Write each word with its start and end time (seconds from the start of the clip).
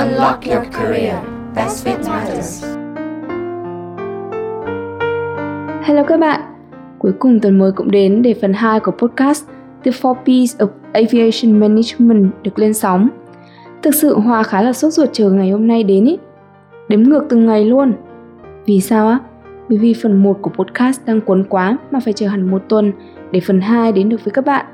Unlock 0.00 0.46
your 0.46 0.64
career. 0.72 1.14
Best 1.54 1.86
fit 1.86 2.10
matters. 2.10 2.64
Hello 5.82 6.02
các 6.08 6.20
bạn. 6.20 6.40
Cuối 6.98 7.12
cùng 7.18 7.40
tuần 7.40 7.58
mới 7.58 7.72
cũng 7.72 7.90
đến 7.90 8.22
để 8.22 8.34
phần 8.40 8.52
2 8.52 8.80
của 8.80 8.92
podcast 8.92 9.44
The 9.84 9.90
Four 9.90 10.14
P's 10.24 10.56
of 10.58 10.68
Aviation 10.92 11.60
Management 11.60 12.32
được 12.42 12.58
lên 12.58 12.74
sóng. 12.74 13.08
Thực 13.82 13.94
sự 13.94 14.18
Hoa 14.18 14.42
khá 14.42 14.62
là 14.62 14.72
sốt 14.72 14.92
ruột 14.92 15.08
chờ 15.12 15.30
ngày 15.30 15.50
hôm 15.50 15.66
nay 15.66 15.82
đến 15.82 16.04
ý. 16.04 16.18
Đếm 16.88 17.02
ngược 17.02 17.24
từng 17.28 17.46
ngày 17.46 17.64
luôn. 17.64 17.92
Vì 18.66 18.80
sao 18.80 19.08
á? 19.08 19.18
Bởi 19.68 19.78
vì 19.78 19.94
phần 20.02 20.22
1 20.22 20.38
của 20.42 20.50
podcast 20.50 21.00
đang 21.06 21.20
cuốn 21.20 21.44
quá 21.48 21.76
mà 21.90 22.00
phải 22.04 22.12
chờ 22.12 22.28
hẳn 22.28 22.50
một 22.50 22.62
tuần 22.68 22.92
để 23.30 23.40
phần 23.46 23.60
2 23.60 23.92
đến 23.92 24.08
được 24.08 24.24
với 24.24 24.32
các 24.32 24.44
bạn. 24.44 24.66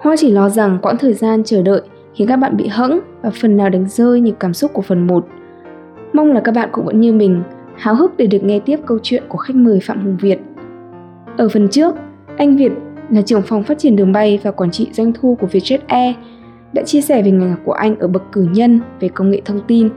Hoa 0.00 0.16
chỉ 0.18 0.30
lo 0.30 0.48
rằng 0.48 0.78
quãng 0.82 0.96
thời 0.96 1.14
gian 1.14 1.44
chờ 1.44 1.62
đợi 1.62 1.82
khiến 2.16 2.28
các 2.28 2.36
bạn 2.36 2.56
bị 2.56 2.66
hẫng 2.66 3.00
và 3.22 3.30
phần 3.40 3.56
nào 3.56 3.70
đánh 3.70 3.88
rơi 3.88 4.20
nhịp 4.20 4.34
cảm 4.40 4.54
xúc 4.54 4.72
của 4.72 4.82
phần 4.82 5.06
1. 5.06 5.26
Mong 6.12 6.32
là 6.32 6.40
các 6.40 6.54
bạn 6.54 6.68
cũng 6.72 6.86
vẫn 6.86 7.00
như 7.00 7.12
mình, 7.12 7.42
háo 7.76 7.94
hức 7.94 8.16
để 8.16 8.26
được 8.26 8.44
nghe 8.44 8.58
tiếp 8.58 8.76
câu 8.86 8.98
chuyện 9.02 9.22
của 9.28 9.38
khách 9.38 9.56
mời 9.56 9.78
Phạm 9.82 10.04
Hùng 10.04 10.16
Việt. 10.20 10.38
Ở 11.36 11.48
phần 11.48 11.68
trước, 11.68 11.94
anh 12.36 12.56
Việt 12.56 12.72
là 13.10 13.22
trưởng 13.22 13.42
phòng 13.42 13.62
phát 13.62 13.78
triển 13.78 13.96
đường 13.96 14.12
bay 14.12 14.40
và 14.42 14.50
quản 14.50 14.70
trị 14.70 14.88
doanh 14.92 15.12
thu 15.12 15.36
của 15.40 15.46
Vietjet 15.46 15.78
Air 15.86 16.14
đã 16.72 16.82
chia 16.82 17.00
sẻ 17.00 17.22
về 17.22 17.30
ngành 17.30 17.56
của 17.64 17.72
anh 17.72 17.98
ở 17.98 18.08
bậc 18.08 18.32
cử 18.32 18.46
nhân 18.52 18.80
về 19.00 19.08
công 19.08 19.30
nghệ 19.30 19.42
thông 19.44 19.60
tin 19.66 19.88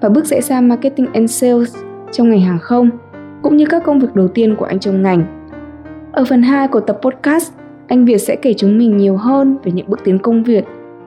và 0.00 0.08
bước 0.08 0.24
rẽ 0.24 0.40
sang 0.40 0.68
marketing 0.68 1.06
and 1.12 1.30
sales 1.30 1.76
trong 2.12 2.30
ngành 2.30 2.40
hàng 2.40 2.58
không, 2.58 2.90
cũng 3.42 3.56
như 3.56 3.66
các 3.66 3.84
công 3.84 4.00
việc 4.00 4.14
đầu 4.14 4.28
tiên 4.28 4.56
của 4.56 4.64
anh 4.64 4.78
trong 4.78 5.02
ngành. 5.02 5.46
Ở 6.12 6.24
phần 6.24 6.42
2 6.42 6.68
của 6.68 6.80
tập 6.80 6.98
podcast, 7.02 7.52
anh 7.86 8.04
Việt 8.04 8.18
sẽ 8.18 8.36
kể 8.36 8.54
chúng 8.54 8.78
mình 8.78 8.96
nhiều 8.96 9.16
hơn 9.16 9.58
về 9.64 9.72
những 9.72 9.90
bước 9.90 10.00
tiến 10.04 10.18
công 10.18 10.42
việc 10.42 10.64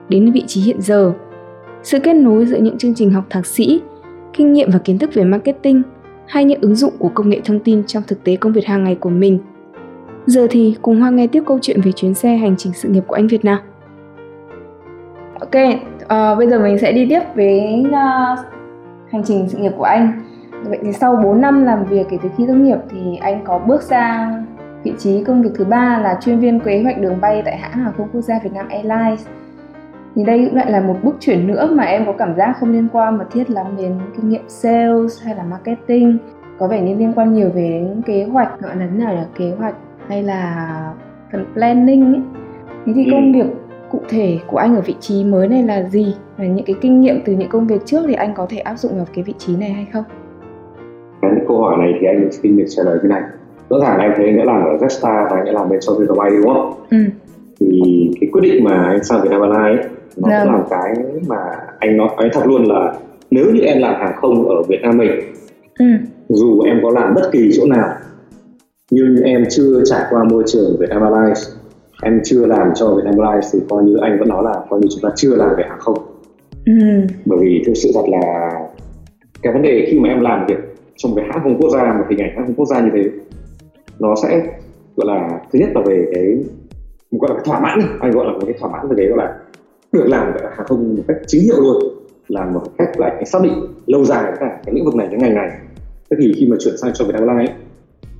đến 0.10 0.32
vị 0.32 0.44
trí 0.48 0.62
hiện 0.62 0.82
giờ. 0.82 1.14
Sự 1.84 2.00
kết 2.00 2.14
nối 2.14 2.46
giữa 2.46 2.58
những 2.58 2.78
chương 2.78 2.96
trình 2.96 3.12
học 3.12 3.24
thạc 3.30 3.46
sĩ, 3.46 3.82
kinh 4.34 4.54
nghiệm 4.54 4.72
và 4.72 4.80
kiến 4.80 5.00
thức 5.00 5.14
về 5.14 5.24
marketing 5.24 5.82
hay 6.28 6.46
những 6.46 6.62
ứng 6.62 6.76
dụng 6.76 6.94
của 7.00 7.10
công 7.14 7.30
nghệ 7.30 7.42
thông 7.46 7.60
tin 7.60 7.84
trong 7.84 8.04
thực 8.08 8.24
tế 8.24 8.36
công 8.36 8.54
việc 8.54 8.66
hàng 8.66 8.84
ngày 8.84 8.96
của 8.96 9.10
mình. 9.10 9.40
Giờ 10.26 10.48
thì 10.50 10.76
cùng 10.82 11.00
Hoa 11.00 11.10
nghe 11.10 11.28
tiếp 11.28 11.44
câu 11.46 11.60
chuyện 11.62 11.82
về 11.82 11.92
chuyến 11.92 12.14
xe 12.14 12.36
hành 12.36 12.56
trình 12.58 12.74
sự 12.74 12.90
nghiệp 12.90 13.04
của 13.08 13.16
anh 13.16 13.28
Việt 13.28 13.46
nào. 13.46 13.60
Ok, 15.40 15.56
uh, 16.04 16.38
bây 16.38 16.50
giờ 16.50 16.60
mình 16.60 16.78
sẽ 16.80 16.92
đi 16.92 17.06
tiếp 17.10 17.22
với 17.36 17.84
uh, 17.88 18.40
hành 19.12 19.24
trình 19.26 19.50
sự 19.50 19.58
nghiệp 19.58 19.72
của 19.78 19.84
anh. 19.84 20.22
Vậy 20.64 20.80
thì 20.84 20.94
sau 20.94 21.16
4 21.24 21.42
năm 21.42 21.64
làm 21.64 21.86
việc 21.86 22.08
kể 22.10 22.18
từ 22.24 22.30
khi 22.38 22.46
tốt 22.48 22.54
nghiệp 22.54 22.78
thì 22.90 23.16
anh 23.22 23.42
có 23.44 23.60
bước 23.60 23.82
sang 23.82 24.46
vị 24.84 24.94
trí 24.98 25.24
công 25.24 25.42
việc 25.42 25.50
thứ 25.56 25.66
ba 25.66 26.00
là 26.04 26.20
chuyên 26.22 26.40
viên 26.40 26.60
kế 26.60 26.82
hoạch 26.84 27.02
đường 27.02 27.22
bay 27.22 27.42
tại 27.46 27.58
hãng 27.58 27.72
hàng 27.72 27.94
không 27.98 28.08
quốc 28.14 28.22
gia 28.22 28.40
Việt 28.44 28.54
Nam 28.54 28.68
Airlines 28.70 29.28
thì 30.16 30.24
đây 30.24 30.46
cũng 30.46 30.56
lại 30.56 30.72
là 30.72 30.82
một 30.82 30.96
bước 31.04 31.16
chuyển 31.20 31.48
nữa 31.48 31.70
mà 31.74 31.84
em 31.84 32.06
có 32.06 32.14
cảm 32.14 32.36
giác 32.36 32.56
không 32.60 32.72
liên 32.72 32.88
quan 32.94 33.18
mật 33.18 33.26
thiết 33.32 33.50
lắm 33.50 33.66
đến 33.78 33.92
kinh 34.18 34.30
nghiệm 34.30 34.44
sales 34.48 35.24
hay 35.24 35.36
là 35.36 35.44
marketing 35.44 36.18
có 36.60 36.68
vẻ 36.68 36.82
như 36.82 36.96
liên 36.96 37.14
quan 37.16 37.34
nhiều 37.34 37.50
về 37.56 37.88
kế 38.06 38.24
hoạch 38.24 38.62
gọi 38.62 38.76
là 38.76 38.86
nào 38.86 39.14
là 39.16 39.26
kế 39.38 39.52
hoạch 39.58 39.76
hay 40.08 40.24
là 40.24 40.94
phần 41.32 41.46
planning 41.54 42.14
ấy. 42.14 42.22
thế 42.86 42.94
thì 42.96 43.08
công 43.12 43.34
việc 43.34 43.46
cụ 43.92 44.00
thể 44.10 44.40
của 44.48 44.58
anh 44.58 44.76
ở 44.76 44.82
vị 44.82 44.96
trí 45.00 45.24
mới 45.24 45.48
này 45.48 45.64
là 45.64 45.84
gì 45.84 46.16
và 46.38 46.46
những 46.46 46.66
cái 46.66 46.76
kinh 46.82 47.02
nghiệm 47.02 47.22
từ 47.26 47.34
những 47.34 47.50
công 47.50 47.68
việc 47.68 47.86
trước 47.86 48.04
thì 48.08 48.14
anh 48.14 48.34
có 48.34 48.46
thể 48.50 48.58
áp 48.58 48.76
dụng 48.76 48.96
vào 48.96 49.06
cái 49.16 49.24
vị 49.24 49.34
trí 49.38 49.56
này 49.56 49.70
hay 49.70 49.88
không 49.94 50.04
cái 51.22 51.46
câu 51.48 51.62
hỏi 51.62 51.78
này 51.78 51.94
thì 52.00 52.08
anh 52.08 52.32
xin 52.32 52.58
được 52.58 52.66
trả 52.70 52.84
lời 52.84 53.00
thế 53.04 53.10
này 53.10 53.22
rõ 53.70 53.80
ràng 53.80 54.00
anh 54.00 54.14
thấy 54.18 54.26
anh 54.26 54.38
đã 54.38 54.44
làm 54.44 54.64
ở 54.64 54.78
Jetstar 54.78 55.30
và 55.30 55.38
anh 55.38 55.46
đã 55.46 55.52
làm 55.52 55.70
bên 55.70 55.82
sau 55.82 55.96
bay 56.18 56.32
đúng 56.38 56.54
không? 56.54 56.74
Ừ. 56.90 56.98
Thì 57.60 58.12
cái 58.22 58.30
quyết 58.32 58.42
định 58.42 58.64
mà 58.64 58.84
anh 58.84 59.04
sang 59.04 59.22
Vietnam 59.22 59.42
Airlines 59.42 59.93
nó 60.18 60.44
cũng 60.44 60.54
là 60.54 60.64
cái 60.70 60.94
mà 61.28 61.38
anh 61.80 61.98
nói 61.98 62.10
anh 62.18 62.30
thật 62.34 62.42
luôn 62.46 62.64
là 62.64 62.94
nếu 63.32 63.46
như 63.54 63.62
em 63.62 63.82
làm 63.82 63.96
hàng 63.96 64.14
không 64.16 64.50
ở 64.50 64.64
Việt 64.68 64.80
Nam 64.82 64.98
mình 64.98 65.12
ừ. 65.80 65.86
dù 66.30 66.62
em 66.62 66.80
có 66.84 66.90
làm 66.90 67.14
bất 67.14 67.30
kỳ 67.32 67.50
chỗ 67.54 67.66
nào 67.66 67.90
nhưng 68.92 69.24
em 69.24 69.44
chưa 69.50 69.82
trải 69.86 70.06
qua 70.10 70.24
môi 70.24 70.44
trường 70.48 70.76
Vietnam 70.80 71.02
Airlines 71.02 71.50
em 72.02 72.22
chưa 72.24 72.46
làm 72.46 72.72
cho 72.76 72.96
Vietnam 72.96 73.20
Airlines 73.20 73.54
thì 73.54 73.60
coi 73.70 73.84
như 73.84 73.98
anh 74.02 74.20
vẫn 74.20 74.30
nói 74.30 74.44
là 74.44 74.54
coi 74.70 74.80
như 74.80 74.88
chúng 74.92 75.02
ta 75.02 75.10
chưa 75.16 75.36
làm 75.36 75.50
về 75.58 75.64
hàng 75.70 75.80
không 75.80 75.98
ừ. 76.66 76.74
bởi 77.26 77.40
vì 77.42 77.64
thực 77.66 77.74
sự 77.76 77.90
thật 77.94 78.06
là 78.08 78.52
cái 79.42 79.54
vấn 79.54 79.62
đề 79.62 79.88
khi 79.92 80.00
mà 80.00 80.10
em 80.10 80.22
làm 80.22 80.46
việc 80.48 80.58
trong 80.96 81.16
cái 81.16 81.26
hãng 81.30 81.44
không 81.44 81.58
quốc 81.62 81.70
gia 81.70 81.94
một 81.94 82.06
hình 82.10 82.20
ảnh 82.20 82.36
hãng 82.36 82.46
không 82.46 82.56
quốc 82.56 82.66
gia 82.66 82.82
như 82.82 82.90
thế 82.94 83.10
nó 84.00 84.16
sẽ 84.24 84.42
gọi 84.96 85.16
là 85.16 85.40
thứ 85.54 85.60
nhất 85.60 85.70
là 85.76 85.82
về 85.86 86.06
cái 86.14 86.38
gọi 87.12 87.30
là 87.30 87.36
cái 87.36 87.44
thỏa 87.46 87.60
mãn 87.60 87.80
anh 88.00 88.12
gọi 88.12 88.26
là 88.26 88.32
một 88.32 88.40
cái 88.46 88.56
thỏa 88.60 88.70
mãn 88.72 88.88
về 88.90 88.96
cái 88.98 89.08
gọi 89.08 89.18
là 89.18 89.36
được 89.94 90.08
làm 90.08 90.34
hàng 90.58 90.66
không 90.66 90.96
một 90.96 91.04
cách 91.08 91.18
chính 91.28 91.44
hiệu 91.44 91.62
luôn 91.62 91.84
làm 92.28 92.54
một 92.54 92.64
cách 92.78 93.00
lại 93.00 93.26
xác 93.26 93.42
định 93.42 93.54
lâu 93.86 94.06
dài 94.06 94.34
cả 94.40 94.60
cái 94.66 94.76
lĩnh 94.76 94.86
vực 94.86 94.96
này 94.96 95.08
cái 95.12 95.20
ngành 95.20 95.36
này. 95.36 95.50
Thế 96.12 96.18
thì 96.22 96.34
khi 96.36 96.48
mà 96.48 96.56
chuyển 96.60 96.78
sang 96.78 96.94
cho 96.94 97.06
Vietnam 97.06 97.28
Airlines 97.28 97.56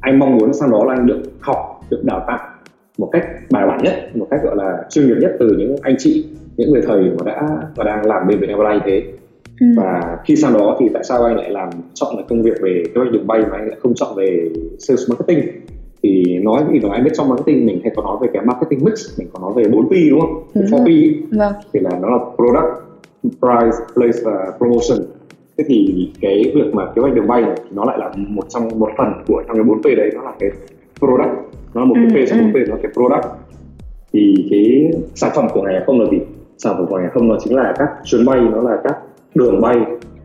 anh 0.02 0.20
mong 0.20 0.38
muốn 0.38 0.54
sang 0.54 0.72
đó 0.72 0.84
là 0.86 0.94
anh 0.94 1.06
được 1.06 1.22
học 1.40 1.82
được 1.90 2.04
đào 2.04 2.24
tạo 2.28 2.40
một 2.98 3.10
cách 3.12 3.26
bài 3.50 3.68
bản 3.68 3.80
nhất 3.84 4.16
một 4.16 4.28
cách 4.32 4.40
gọi 4.44 4.56
là 4.56 4.84
chuyên 4.90 5.08
nghiệp 5.08 5.16
nhất 5.20 5.32
từ 5.40 5.56
những 5.58 5.76
anh 5.82 5.96
chị 6.00 6.26
những 6.58 6.72
người 6.72 6.82
thầy 6.88 7.02
mà 7.02 7.26
đã 7.26 7.48
và 7.76 7.84
đang 7.84 8.06
làm 8.06 8.28
bên 8.28 8.40
Vietnam 8.40 8.60
Airlines 8.60 8.84
thế. 8.86 9.14
Ừ. 9.60 9.68
và 9.78 10.18
khi 10.26 10.36
sang 10.36 10.54
đó 10.54 10.78
thì 10.80 10.86
tại 10.94 11.04
sao 11.04 11.24
anh 11.24 11.36
lại 11.36 11.50
làm 11.50 11.70
chọn 11.94 12.16
là 12.18 12.24
công 12.30 12.44
việc 12.44 12.54
về 12.62 12.84
kế 12.86 13.02
hoạch 13.02 13.12
đường 13.12 13.28
bay 13.28 13.42
mà 13.42 13.58
anh 13.58 13.68
lại 13.68 13.78
không 13.84 13.94
chọn 13.96 14.16
về 14.16 14.50
sales 14.80 15.10
marketing 15.10 15.46
thì 16.04 16.40
nói 16.44 16.64
thì 16.72 16.80
nói 16.80 16.92
anh 16.92 17.04
biết 17.04 17.12
trong 17.14 17.30
marketing 17.30 17.66
mình 17.66 17.80
hay 17.84 17.92
có 17.96 18.04
nói 18.04 18.18
về 18.22 18.28
cái 18.34 18.46
marketing 18.46 18.84
mix 18.84 19.20
mình 19.20 19.28
có 19.34 19.40
nói 19.40 19.54
về 19.56 19.64
4 19.72 19.88
P 19.88 19.92
đúng 20.10 20.22
không? 20.22 20.44
Đúng 20.54 20.66
4 20.72 20.82
P 20.82 20.88
vâng. 21.32 21.54
thì 21.74 21.80
là 21.80 21.90
nó 22.02 22.10
là 22.10 22.18
product, 22.36 22.74
price, 23.24 23.78
place 23.94 24.20
và 24.24 24.52
promotion. 24.58 24.98
Thế 25.58 25.64
thì 25.68 26.10
cái 26.22 26.52
việc 26.56 26.74
mà 26.74 26.86
kế 26.96 27.02
hoạch 27.02 27.14
đường 27.14 27.28
bay 27.28 27.42
này 27.42 27.56
thì 27.58 27.70
nó 27.72 27.86
lại 27.86 27.98
là 28.00 28.12
một 28.28 28.44
trong 28.50 28.80
một 28.80 28.90
phần 28.98 29.08
của 29.28 29.44
trong 29.48 29.58
cái 29.58 29.64
4 29.64 29.82
P 29.82 29.86
đấy 29.86 30.10
nó 30.16 30.22
là 30.22 30.34
cái 30.40 30.50
product. 31.00 31.32
Nó 31.74 31.82
là 31.82 31.86
một 31.86 31.96
cái 31.96 32.22
ừ, 32.22 32.26
P 32.26 32.30
trong 32.30 32.40
4 32.40 32.52
P 32.52 32.56
nó 32.68 32.76
là 32.76 32.82
cái 32.84 32.92
product. 32.94 33.26
Thì 34.14 34.48
cái 34.50 34.92
sản 35.16 35.32
phẩm 35.36 35.48
của 35.54 35.62
ngành 35.62 35.74
hàng 35.74 35.84
không 35.86 36.00
là 36.00 36.06
gì? 36.12 36.20
Sản 36.58 36.74
phẩm 36.78 36.86
của 36.90 36.96
ngành 36.96 37.04
hàng 37.04 37.14
không 37.14 37.28
nó 37.28 37.38
chính 37.40 37.56
là 37.56 37.74
các 37.78 37.90
chuyến 38.04 38.26
bay, 38.26 38.40
nó 38.52 38.62
là 38.62 38.78
các 38.84 38.98
đường 39.36 39.62
bay 39.62 39.78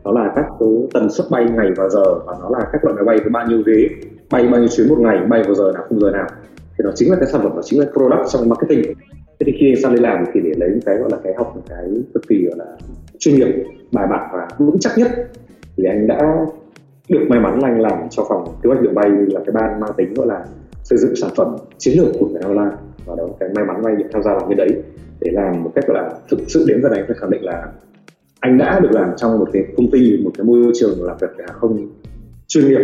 nó 0.03 0.11
là 0.11 0.31
các 0.35 0.45
cái 0.59 0.69
tần 0.93 1.09
suất 1.09 1.27
bay 1.31 1.45
ngày 1.55 1.67
và 1.77 1.89
giờ 1.89 2.03
và 2.25 2.33
nó 2.41 2.49
là 2.49 2.65
các 2.71 2.83
loại 2.83 2.95
máy 2.95 3.03
bay 3.05 3.17
với 3.17 3.29
bao 3.29 3.47
nhiêu 3.47 3.61
ghế 3.65 3.89
bay 4.31 4.47
bao 4.47 4.59
nhiêu 4.59 4.69
chuyến 4.69 4.89
một 4.89 4.99
ngày, 4.99 5.17
bay 5.29 5.43
vào 5.43 5.55
giờ 5.55 5.71
nào, 5.73 5.83
không 5.89 5.99
giờ 5.99 6.11
nào. 6.11 6.27
Thì 6.77 6.83
nó 6.83 6.91
chính 6.95 7.11
là 7.11 7.17
cái 7.19 7.29
sản 7.31 7.41
phẩm 7.43 7.51
nó 7.55 7.61
chính 7.61 7.79
là 7.79 7.85
product 7.93 8.29
trong 8.33 8.49
marketing. 8.49 8.93
Thế 9.39 9.45
thì 9.45 9.51
khi 9.59 9.71
anh 9.71 9.81
sang 9.81 9.95
đi 9.95 10.01
làm 10.01 10.25
thì 10.33 10.39
để 10.43 10.51
lấy 10.57 10.79
cái 10.85 10.97
gọi 10.97 11.09
là 11.11 11.17
cái 11.23 11.33
học 11.37 11.51
một 11.55 11.61
cái 11.69 11.85
cực 12.13 12.23
kỳ 12.29 12.45
gọi 12.45 12.57
là 12.57 12.65
chuyên 13.19 13.35
nghiệp, 13.35 13.65
bài 13.91 14.07
bản 14.09 14.29
và 14.33 14.47
vững 14.57 14.79
chắc 14.79 14.97
nhất, 14.97 15.07
thì 15.77 15.83
anh 15.83 16.07
đã 16.07 16.45
được 17.09 17.25
may 17.29 17.39
mắn 17.39 17.59
là 17.59 17.67
anh 17.67 17.81
làm 17.81 18.09
cho 18.09 18.25
phòng 18.29 18.55
kế 18.63 18.67
hoạch 18.67 18.81
đường 18.81 18.95
bay 18.95 19.09
là 19.09 19.41
cái 19.45 19.51
ban 19.53 19.79
mang 19.79 19.91
tính 19.97 20.13
gọi 20.13 20.27
là 20.27 20.45
xây 20.83 20.97
dựng 20.97 21.15
sản 21.15 21.29
phẩm 21.35 21.55
chiến 21.77 21.97
lược 21.97 22.15
của 22.19 22.25
Vietnam 22.25 22.57
Airlines. 22.57 22.79
Và 23.05 23.15
đó, 23.15 23.23
cái 23.39 23.49
may 23.55 23.65
mắn 23.65 23.83
anh 23.85 23.97
được 23.97 24.05
tham 24.13 24.23
gia 24.23 24.33
làm 24.33 24.43
cái 24.49 24.55
đấy 24.55 24.83
để 25.21 25.31
làm 25.33 25.63
một 25.63 25.71
cách 25.75 25.87
gọi 25.87 26.03
là 26.03 26.09
thực 26.31 26.39
sự 26.47 26.65
đến 26.67 26.81
giờ 26.83 26.89
này, 26.89 27.03
phải 27.07 27.15
khẳng 27.19 27.29
định 27.29 27.43
là 27.43 27.67
anh 28.39 28.57
đã 28.57 28.79
được 28.79 28.91
làm 28.91 29.09
trong 29.17 29.39
một 29.39 29.49
cái 29.53 29.63
công 29.77 29.91
ty, 29.91 30.17
một 30.23 30.31
cái 30.37 30.45
môi 30.45 30.71
trường 30.73 31.03
làm 31.03 31.17
việc 31.21 31.29
hàng 31.37 31.57
không 31.59 31.87
chuyên 32.47 32.67
nghiệp 32.67 32.79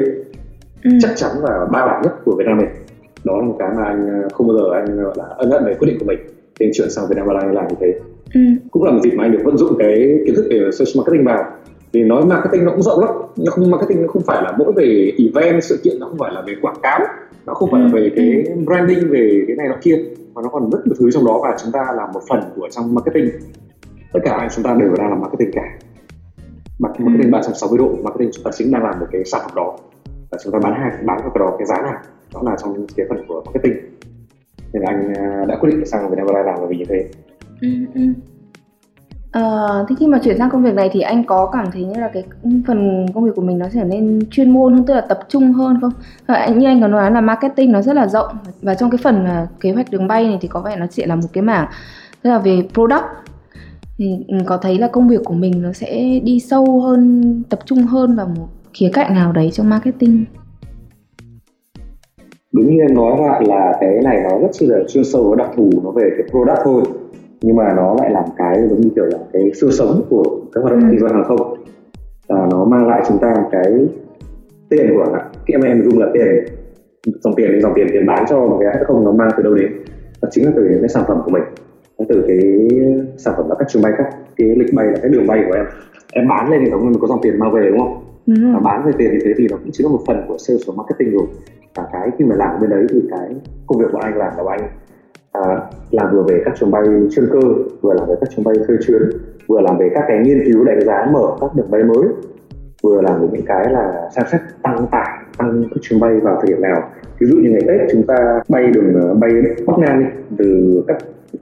ừ. 0.85 0.91
chắc 1.01 1.11
chắn 1.15 1.31
và 1.41 1.67
ba 1.71 1.85
bản 1.85 2.01
nhất 2.03 2.13
của 2.25 2.35
Việt 2.37 2.45
Nam 2.47 2.57
mình 2.57 2.69
đó 3.25 3.37
là 3.37 3.43
một 3.43 3.55
cái 3.59 3.69
mà 3.77 3.83
anh 3.83 4.21
ờ, 4.21 4.29
không 4.33 4.47
bao 4.47 4.57
giờ 4.57 4.63
anh 4.73 5.03
gọi 5.03 5.13
là 5.17 5.23
ân 5.37 5.51
hận 5.51 5.65
về 5.65 5.73
quyết 5.79 5.87
định 5.87 5.99
của 5.99 6.05
mình. 6.05 6.19
Anh 6.59 6.69
chuyển 6.73 6.89
sang 6.89 7.05
Việt 7.09 7.15
Nam 7.17 7.27
Airlines 7.27 7.55
làm 7.55 7.67
như 7.67 7.75
thế. 7.79 7.99
Ừ. 8.33 8.41
cũng 8.71 8.83
là 8.83 8.91
một 8.91 8.99
dịp 9.03 9.11
mà 9.15 9.23
anh 9.23 9.31
được 9.31 9.41
vận 9.43 9.57
dụng 9.57 9.75
cái 9.79 10.19
kiến 10.25 10.35
thức 10.35 10.45
về 10.49 10.71
social 10.71 10.97
marketing 10.97 11.25
vào. 11.25 11.43
Vì 11.91 12.03
nói 12.03 12.25
marketing 12.25 12.65
nó 12.65 12.71
cũng 12.71 12.81
rộng 12.81 12.99
lắm. 12.99 13.09
Nhưng 13.35 13.47
không 13.47 13.71
marketing 13.71 14.01
nó 14.01 14.07
không 14.07 14.21
phải 14.21 14.43
là 14.43 14.51
mỗi 14.57 14.73
về 14.75 15.11
event 15.17 15.63
sự 15.63 15.79
kiện 15.83 15.99
nó 15.99 16.07
không 16.07 16.17
phải 16.17 16.31
là 16.33 16.41
về 16.47 16.53
quảng 16.61 16.75
cáo. 16.83 16.99
Nó 17.45 17.53
không 17.53 17.71
phải 17.71 17.81
là 17.81 17.87
về 17.93 18.11
cái 18.15 18.43
ừ. 18.45 18.61
branding 18.65 19.09
về 19.09 19.43
cái 19.47 19.55
này 19.55 19.67
nó 19.67 19.75
kia. 19.81 19.97
Mà 20.33 20.41
nó 20.41 20.49
còn 20.49 20.69
rất 20.69 20.79
nhiều 20.85 20.95
thứ 20.99 21.11
trong 21.11 21.25
đó 21.25 21.39
và 21.43 21.55
chúng 21.63 21.71
ta 21.71 21.79
là 21.95 22.07
một 22.13 22.21
phần 22.29 22.39
của 22.55 22.67
trong 22.71 22.95
marketing. 22.95 23.29
Tất 24.13 24.19
cả 24.23 24.31
anh 24.31 24.49
chúng 24.55 24.63
ta 24.63 24.75
đều 24.79 24.89
đang 24.97 25.09
làm 25.09 25.21
marketing 25.21 25.51
cả. 25.53 25.63
Marketing 26.79 27.21
ừ. 27.23 27.29
360 27.31 27.77
độ 27.77 27.89
marketing 28.03 28.29
chúng 28.33 28.43
ta 28.43 28.51
chính 28.57 28.71
đang 28.71 28.83
làm 28.83 28.99
một 28.99 29.05
cái 29.11 29.25
sản 29.25 29.41
phẩm 29.43 29.51
đó 29.55 29.77
chúng 30.43 30.53
ta 30.53 30.59
bán 30.59 30.73
hàng 30.73 31.05
bán 31.05 31.19
cái 31.21 31.29
đó 31.39 31.55
cái 31.59 31.65
giá 31.65 31.81
nào 31.81 31.99
đó 32.33 32.41
là 32.43 32.55
trong 32.63 32.87
cái 32.95 33.05
phần 33.09 33.27
của 33.27 33.43
marketing. 33.45 33.73
Nên 34.73 34.83
là 34.83 34.89
anh 34.89 35.13
à, 35.13 35.45
đã 35.47 35.55
quyết 35.55 35.69
định 35.69 35.85
sang 35.85 36.09
Vietnam 36.09 36.27
Airlines 36.27 36.59
làm 36.59 36.69
vì 36.69 36.77
như 36.77 36.85
thế. 36.89 37.05
Ừ, 37.61 37.69
ừ. 37.93 38.01
Ờ, 39.31 39.85
thế 39.89 39.95
khi 39.99 40.07
mà 40.07 40.19
chuyển 40.23 40.37
sang 40.37 40.49
công 40.49 40.63
việc 40.63 40.73
này 40.73 40.89
thì 40.93 41.01
anh 41.01 41.23
có 41.23 41.49
cảm 41.53 41.71
thấy 41.71 41.83
như 41.83 41.99
là 41.99 42.09
cái 42.13 42.23
phần 42.67 43.05
công 43.13 43.23
việc 43.23 43.31
của 43.35 43.41
mình 43.41 43.59
nó 43.59 43.65
trở 43.73 43.83
nên 43.83 44.19
chuyên 44.31 44.49
môn 44.49 44.73
hơn 44.73 44.85
tức 44.85 44.93
là 44.93 45.01
tập 45.01 45.19
trung 45.29 45.53
hơn 45.53 45.77
không? 45.81 45.91
À, 46.25 46.47
như 46.47 46.65
anh 46.65 46.81
có 46.81 46.87
nói 46.87 47.11
là 47.11 47.21
marketing 47.21 47.71
nó 47.71 47.81
rất 47.81 47.95
là 47.95 48.07
rộng. 48.07 48.37
Và 48.61 48.75
trong 48.75 48.89
cái 48.89 48.97
phần 49.03 49.25
à, 49.25 49.47
kế 49.59 49.71
hoạch 49.71 49.91
đường 49.91 50.07
bay 50.07 50.23
này 50.23 50.37
thì 50.41 50.47
có 50.47 50.61
vẻ 50.61 50.75
nó 50.75 50.85
chỉ 50.87 51.05
là 51.05 51.15
một 51.15 51.27
cái 51.33 51.41
mảng 51.41 51.67
tức 52.21 52.29
là 52.29 52.39
về 52.39 52.67
product. 52.73 53.05
Thì 53.97 54.25
ừ, 54.27 54.37
có 54.45 54.57
thấy 54.57 54.77
là 54.77 54.87
công 54.87 55.07
việc 55.07 55.21
của 55.23 55.33
mình 55.33 55.61
nó 55.61 55.73
sẽ 55.73 56.19
đi 56.23 56.39
sâu 56.39 56.81
hơn 56.81 57.43
tập 57.49 57.59
trung 57.65 57.83
hơn 57.83 58.15
vào 58.15 58.27
một 58.27 58.47
khía 58.75 58.89
cạnh 58.93 59.13
nào 59.13 59.31
đấy 59.31 59.49
trong 59.53 59.69
marketing? 59.69 60.25
Đúng 62.51 62.75
như 62.75 62.81
em 62.81 62.95
nói 62.95 63.17
lại 63.21 63.43
là 63.47 63.77
cái 63.81 63.99
này 64.03 64.17
nó 64.23 64.39
rất 64.39 64.49
là 64.61 64.77
chuyên 64.87 65.03
sâu 65.03 65.23
và 65.29 65.35
đặc 65.35 65.51
thù 65.55 65.69
nó 65.83 65.91
về 65.91 66.09
cái 66.17 66.27
product 66.29 66.59
thôi. 66.63 66.83
Nhưng 67.41 67.55
mà 67.55 67.73
nó 67.75 67.95
lại 67.99 68.11
làm 68.11 68.23
cái 68.37 68.67
giống 68.69 68.81
như 68.81 68.89
kiểu 68.95 69.05
là 69.05 69.17
cái 69.33 69.51
xương 69.53 69.71
sống 69.71 70.01
của 70.09 70.23
các 70.53 70.61
hoạt 70.61 70.73
động 70.73 70.83
ừ. 70.83 70.87
kinh 70.91 70.99
doanh 70.99 71.13
hàng 71.13 71.23
không. 71.23 71.57
Là 72.27 72.47
nó 72.51 72.65
mang 72.65 72.87
lại 72.87 73.03
chúng 73.07 73.17
ta 73.17 73.33
một 73.35 73.49
cái 73.51 73.73
tiền 74.69 74.87
của 74.95 75.05
cái 75.13 75.53
em 75.53 75.61
em 75.61 75.83
dùng 75.83 75.99
là 75.99 76.07
tiền 76.13 76.45
dòng 77.23 77.33
tiền 77.35 77.61
dòng 77.61 77.73
tiền 77.75 77.87
tiền 77.91 78.05
bán 78.05 78.25
cho 78.29 78.39
một 78.39 78.57
cái 78.59 78.83
không 78.83 79.03
nó 79.05 79.11
mang 79.11 79.29
từ 79.37 79.43
đâu 79.43 79.53
đến? 79.53 79.71
Đó 80.21 80.29
chính 80.31 80.45
là 80.45 80.51
từ 80.55 80.77
cái 80.79 80.89
sản 80.89 81.03
phẩm 81.07 81.21
của 81.25 81.31
mình. 81.31 81.43
Từ 82.09 82.23
cái 82.27 82.69
sản 83.17 83.33
phẩm 83.37 83.49
là 83.49 83.55
các 83.59 83.67
chuyến 83.69 83.83
bay 83.83 83.93
các 83.97 84.07
cái 84.35 84.47
lịch 84.47 84.73
bay 84.73 84.85
là 84.85 84.97
cái 85.01 85.09
đường 85.09 85.27
bay 85.27 85.43
của 85.47 85.55
em. 85.55 85.65
Em 86.13 86.27
bán 86.27 86.51
lên 86.51 86.61
thì 86.65 86.71
giống 86.71 86.91
như 86.91 86.97
có 87.01 87.07
dòng 87.07 87.19
tiền 87.21 87.39
mang 87.39 87.51
về 87.51 87.69
đúng 87.69 87.79
không 87.79 88.04
ừ. 88.27 88.33
và 88.53 88.59
bán 88.59 88.85
về 88.85 88.91
tiền 88.97 89.09
thì 89.11 89.19
thế 89.25 89.33
thì 89.37 89.47
nó 89.51 89.57
cũng 89.57 89.69
chỉ 89.73 89.83
là 89.83 89.89
một 89.89 90.01
phần 90.07 90.25
của 90.27 90.37
sales 90.37 90.67
và 90.67 90.73
marketing 90.77 91.11
rồi. 91.11 91.27
Và 91.75 91.83
cái 91.93 92.09
khi 92.17 92.25
mà 92.25 92.35
làm 92.35 92.61
bên 92.61 92.69
đấy 92.69 92.85
thì 92.89 93.01
cái 93.11 93.29
công 93.67 93.79
việc 93.79 93.87
của 93.91 93.97
anh 93.97 94.17
làm 94.17 94.33
là 94.37 94.43
anh 94.51 94.67
à, 95.31 95.41
làm 95.91 96.11
vừa 96.11 96.23
về 96.23 96.41
các 96.45 96.53
chuyến 96.59 96.71
bay 96.71 96.83
chuyên 97.11 97.25
cơ 97.31 97.39
vừa 97.81 97.93
làm 97.93 98.09
về 98.09 98.15
các 98.21 98.29
chuyến 98.29 98.43
bay 98.43 98.55
thuê 98.67 98.77
chuyến 98.87 99.01
vừa 99.47 99.61
làm 99.61 99.77
về 99.77 99.89
các 99.93 100.03
cái 100.07 100.19
nghiên 100.19 100.43
cứu 100.45 100.63
đánh 100.63 100.81
giá 100.81 101.07
mở 101.13 101.37
các 101.41 101.55
đường 101.55 101.71
bay 101.71 101.83
mới 101.83 102.07
vừa 102.83 103.01
làm 103.01 103.21
về 103.21 103.27
những 103.31 103.45
cái 103.45 103.71
là 103.71 104.09
xem 104.15 104.25
xét 104.31 104.41
tăng 104.63 104.87
tải 104.91 105.17
tăng 105.37 105.63
các 105.63 105.77
chuyến 105.81 105.99
bay 105.99 106.19
vào 106.19 106.35
thời 106.41 106.47
điểm 106.47 106.61
nào. 106.61 106.89
Ví 107.19 107.27
dụ 107.27 107.35
như 107.35 107.49
ngày 107.49 107.61
tết 107.67 107.89
chúng 107.91 108.03
ta 108.07 108.41
bay 108.49 108.67
đường 108.67 108.95
à, 108.95 109.13
bay 109.13 109.31
bắc 109.67 109.79
nam 109.79 109.99
đi 109.99 110.05
từ 110.37 110.83
các 110.87 110.97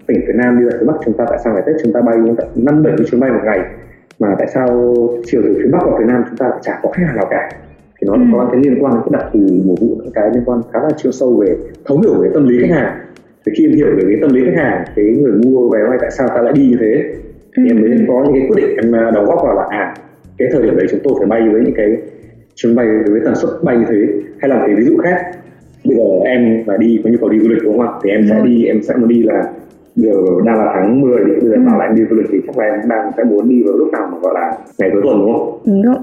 tỉnh 0.07 0.21
phía 0.27 0.33
nam 0.33 0.59
đi 0.59 0.65
ra 0.65 0.77
phía 0.79 0.85
bắc 0.85 0.95
chúng 1.05 1.17
ta 1.17 1.25
tại 1.29 1.39
sao 1.43 1.53
ngày 1.53 1.63
tết 1.65 1.75
chúng 1.83 1.93
ta 1.93 2.01
bay 2.01 2.17
năm 2.55 2.83
bảy 2.83 2.93
chuyến 3.11 3.21
bay 3.21 3.31
một 3.31 3.41
ngày? 3.43 3.59
Mà 4.23 4.35
tại 4.37 4.47
sao 4.47 4.67
chiều 5.25 5.41
từ 5.45 5.53
phía 5.57 5.69
bắc 5.71 5.83
vào 5.85 5.95
phía 5.99 6.05
nam 6.05 6.23
chúng 6.27 6.37
ta 6.37 6.49
lại 6.49 6.59
chả 6.61 6.79
có 6.83 6.89
khách 6.91 7.03
hàng 7.05 7.15
nào 7.15 7.27
cả? 7.29 7.49
Thì 7.95 8.07
nó 8.07 8.13
ừ. 8.13 8.19
có 8.33 8.49
cái 8.51 8.61
liên 8.63 8.83
quan 8.83 8.93
đến 8.93 9.01
cái 9.05 9.19
đặc 9.19 9.29
thù 9.33 9.39
mùa 9.65 9.75
vụ 9.81 9.97
những 10.03 10.13
cái 10.13 10.29
liên 10.33 10.43
quan 10.45 10.61
khá 10.73 10.79
là 10.83 10.89
chuyên 10.97 11.13
sâu 11.13 11.37
về 11.41 11.55
thấu 11.85 11.99
hiểu 11.99 12.13
về 12.21 12.29
tâm 12.33 12.47
lý 12.47 12.55
khách 12.61 12.75
hàng. 12.75 12.93
Thì 13.45 13.51
khi 13.57 13.65
em 13.65 13.75
hiểu 13.75 13.87
về 13.97 14.03
cái 14.07 14.17
tâm 14.21 14.33
lý 14.33 14.41
khách 14.45 14.63
hàng 14.63 14.83
cái 14.95 15.05
người 15.05 15.31
mua 15.31 15.69
vé 15.69 15.79
bay 15.89 15.97
tại 16.01 16.11
sao 16.11 16.27
ta 16.27 16.41
lại 16.41 16.53
đi 16.55 16.67
như 16.67 16.77
thế? 16.79 17.03
Thì 17.57 17.63
em 17.69 17.81
mới 17.81 17.91
ừ. 17.91 17.97
có 18.07 18.23
những 18.23 18.33
cái 18.33 18.49
quyết 18.49 18.61
định 18.61 18.77
em 18.83 18.95
à, 18.95 19.11
đóng 19.11 19.25
góp 19.25 19.39
vào 19.43 19.55
là 19.55 19.63
à 19.69 19.93
cái 20.37 20.47
thời 20.51 20.61
điểm 20.61 20.77
đấy 20.77 20.87
chúng 20.91 20.99
tôi 21.03 21.13
phải 21.17 21.27
bay 21.27 21.49
với 21.49 21.61
những 21.61 21.73
cái 21.75 21.97
chuyến 22.55 22.75
bay 22.75 22.87
với 23.11 23.21
tần 23.25 23.35
suất 23.35 23.51
bay 23.63 23.77
như 23.77 23.85
thế 23.89 24.07
hay 24.39 24.49
là 24.49 24.63
cái 24.65 24.75
ví 24.75 24.83
dụ 24.83 24.97
khác. 24.97 25.17
Bây 25.85 25.97
giờ 25.97 26.03
em 26.25 26.63
là 26.67 26.77
đi 26.77 27.01
có 27.03 27.09
nhu 27.09 27.17
cầu 27.19 27.29
đi 27.29 27.39
du 27.39 27.49
lịch 27.49 27.63
đúng 27.63 27.77
không 27.77 27.87
ạ? 27.87 27.93
Thì 28.03 28.09
em 28.09 28.25
sẽ 28.29 28.41
đi 28.43 28.65
em 28.65 28.83
sẽ 28.83 28.95
muốn 28.95 29.07
đi 29.07 29.23
là 29.23 29.43
giờ 29.95 30.13
đang 30.45 30.57
là 30.57 30.71
tháng 30.75 31.01
10 31.01 31.23
thì 31.25 31.31
bây 31.31 31.49
giờ 31.49 31.55
ừ. 31.55 31.61
bảo 31.67 31.79
là 31.79 31.85
em 31.85 31.95
đi 31.95 32.01
du 32.09 32.15
lịch 32.15 32.25
thì 32.31 32.37
chắc 32.47 32.57
là 32.57 32.65
em 32.65 32.89
đang 32.89 33.11
sẽ 33.17 33.23
muốn 33.23 33.49
đi 33.49 33.63
vào 33.63 33.77
lúc 33.77 33.91
nào 33.91 34.09
mà 34.11 34.17
gọi 34.21 34.33
là 34.33 34.57
ngày 34.77 34.89
cuối 34.93 35.01
tuần 35.03 35.19
đúng 35.19 35.33
không? 35.33 35.59
Đúng 35.65 35.81
rồi. 35.81 35.95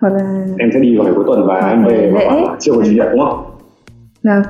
Hoặc 0.00 0.12
là 0.12 0.44
em 0.58 0.70
sẽ 0.74 0.80
đi 0.80 0.96
vào 0.96 1.04
ngày 1.04 1.14
cuối 1.16 1.24
tuần 1.26 1.46
và 1.46 1.70
em 1.70 1.84
về 1.84 2.10
vào 2.14 2.22
khoảng 2.26 2.56
chiều 2.58 2.74
chủ 2.84 2.92
nhật 2.92 3.08
đúng 3.10 3.20
không? 3.20 3.44
Vâng. 4.22 4.42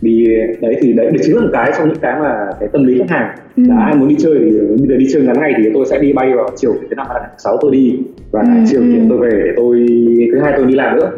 Đi 0.00 0.26
đấy 0.60 0.76
thì 0.80 0.92
đấy, 0.92 1.06
đấy 1.06 1.18
chính 1.22 1.36
là 1.36 1.42
một 1.42 1.48
cái 1.52 1.72
trong 1.78 1.88
những 1.88 1.98
cái 2.00 2.20
mà 2.20 2.46
cái 2.60 2.68
tâm 2.72 2.84
lý 2.84 2.98
khách 2.98 3.10
hàng 3.10 3.36
ừ. 3.56 3.62
là 3.68 3.76
ai 3.76 3.94
muốn 3.94 4.08
đi 4.08 4.16
chơi 4.18 4.38
thì 4.38 4.50
bây 4.78 4.88
giờ 4.88 4.96
đi 4.96 5.06
chơi 5.12 5.22
ngắn 5.22 5.40
ngày 5.40 5.54
thì 5.56 5.70
tôi 5.74 5.86
sẽ 5.86 5.98
đi 5.98 6.12
bay 6.12 6.32
vào 6.36 6.48
chiều 6.56 6.74
thứ 6.80 6.94
năm 6.96 7.06
hay 7.08 7.20
là 7.20 7.28
sáu 7.38 7.58
tôi 7.60 7.72
đi 7.72 7.98
và 8.30 8.40
ừ. 8.40 8.64
chiều 8.66 8.80
thì 8.80 9.00
tôi 9.08 9.18
về 9.18 9.30
để 9.44 9.52
tôi 9.56 9.86
thứ 10.32 10.40
hai 10.40 10.52
tôi 10.56 10.66
đi 10.66 10.74
làm 10.74 10.96
nữa 10.96 11.10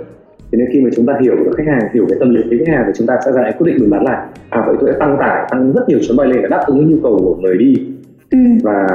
thế 0.57 0.63
nên 0.63 0.73
khi 0.73 0.81
mà 0.81 0.91
chúng 0.97 1.07
ta 1.07 1.19
hiểu 1.21 1.37
được 1.37 1.51
khách 1.57 1.67
hàng 1.67 1.89
hiểu 1.95 2.07
cái 2.09 2.19
tâm 2.21 2.35
lý 2.35 2.43
của 2.43 2.57
khách 2.59 2.73
hàng 2.73 2.85
thì 2.87 2.93
chúng 2.97 3.07
ta 3.07 3.19
sẽ 3.25 3.33
ra 3.33 3.43
lại 3.43 3.55
quyết 3.59 3.67
định 3.67 3.77
đúng 3.81 3.91
đắn 3.91 4.05
là 4.05 4.29
à 4.51 4.65
vậy 4.67 4.77
tôi 4.81 4.91
sẽ 4.93 4.99
tăng 4.99 5.17
tải 5.21 5.49
tăng 5.51 5.73
rất 5.73 5.89
nhiều 5.89 5.99
chuyến 6.03 6.17
bay 6.17 6.29
lên 6.29 6.43
để 6.43 6.49
đáp 6.49 6.63
ứng 6.67 6.91
nhu 6.91 6.97
cầu 7.03 7.19
của 7.19 7.37
người 7.37 7.57
đi 7.59 7.75
ừ. 8.31 8.39
và 8.63 8.87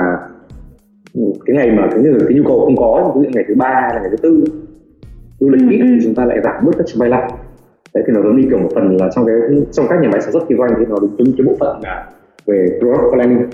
cái 1.46 1.56
ngày 1.56 1.72
mà 1.72 1.88
cái, 1.92 2.04
cái 2.28 2.38
nhu 2.38 2.44
cầu 2.44 2.60
không 2.60 2.75
có 2.75 3.13
ví 3.16 3.22
dụ 3.24 3.30
ngày 3.34 3.46
thứ 3.48 3.56
ba 3.56 3.68
hay 3.81 3.94
là 3.94 4.00
ngày 4.02 4.10
thứ 4.12 4.18
tư 4.18 4.44
du 5.40 5.50
lịch 5.50 5.62
ừ, 5.62 5.68
ít 5.69 5.80
ừ. 5.80 5.86
thì 5.90 6.00
chúng 6.04 6.16
ta 6.16 6.25
lại 6.25 6.38
giảm 6.44 6.66
bớt 6.66 6.72
các 6.78 6.88
chuyến 6.88 7.00
bay 7.00 7.10
lại 7.10 7.31
đấy 7.94 8.04
thì 8.08 8.13
nó 8.13 8.22
giống 8.22 8.42
như 8.42 8.48
kiểu 8.50 8.60
một 8.60 8.69
phần 8.75 8.98
là 8.98 9.10
trong 9.16 9.25
cái 9.25 9.36
trong 9.72 9.86
các 9.90 10.02
nhà 10.02 10.10
máy 10.12 10.22
sản 10.22 10.31
xuất 10.31 10.44
kinh 10.50 10.58
doanh 10.58 10.72
thì 10.80 10.86
nó 10.90 10.96
đúng 11.18 11.34
cái 11.38 11.48
bộ 11.48 11.56
phận 11.60 11.81
là 11.84 12.10
về 12.46 12.80
product 12.80 13.13
planning 13.13 13.50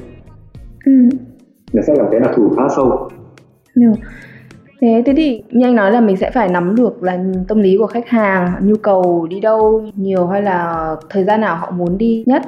ừ. 0.86 0.94
nó 1.74 1.82
sẽ 1.82 1.96
là 1.96 2.04
cái 2.12 2.20
đặc 2.20 2.32
thù 2.36 2.50
khá 2.50 2.64
sâu 2.76 3.10
Được. 3.76 3.94
Thế 4.82 5.04
thế 5.06 5.14
thì 5.18 5.44
như 5.52 5.66
anh 5.66 5.76
nói 5.76 5.92
là 5.92 6.02
mình 6.02 6.18
sẽ 6.18 6.32
phải 6.32 6.50
nắm 6.50 6.76
được 6.76 7.04
là 7.04 7.20
tâm 7.48 7.60
lý 7.60 7.78
của 7.78 7.88
khách 7.88 8.08
hàng, 8.08 8.54
nhu 8.62 8.76
cầu 8.76 9.28
đi 9.30 9.40
đâu 9.40 9.86
nhiều 9.96 10.28
hay 10.28 10.42
là 10.42 10.96
thời 11.10 11.24
gian 11.24 11.42
nào 11.42 11.56
họ 11.56 11.72
muốn 11.72 11.98
đi 11.98 12.24
nhất. 12.28 12.42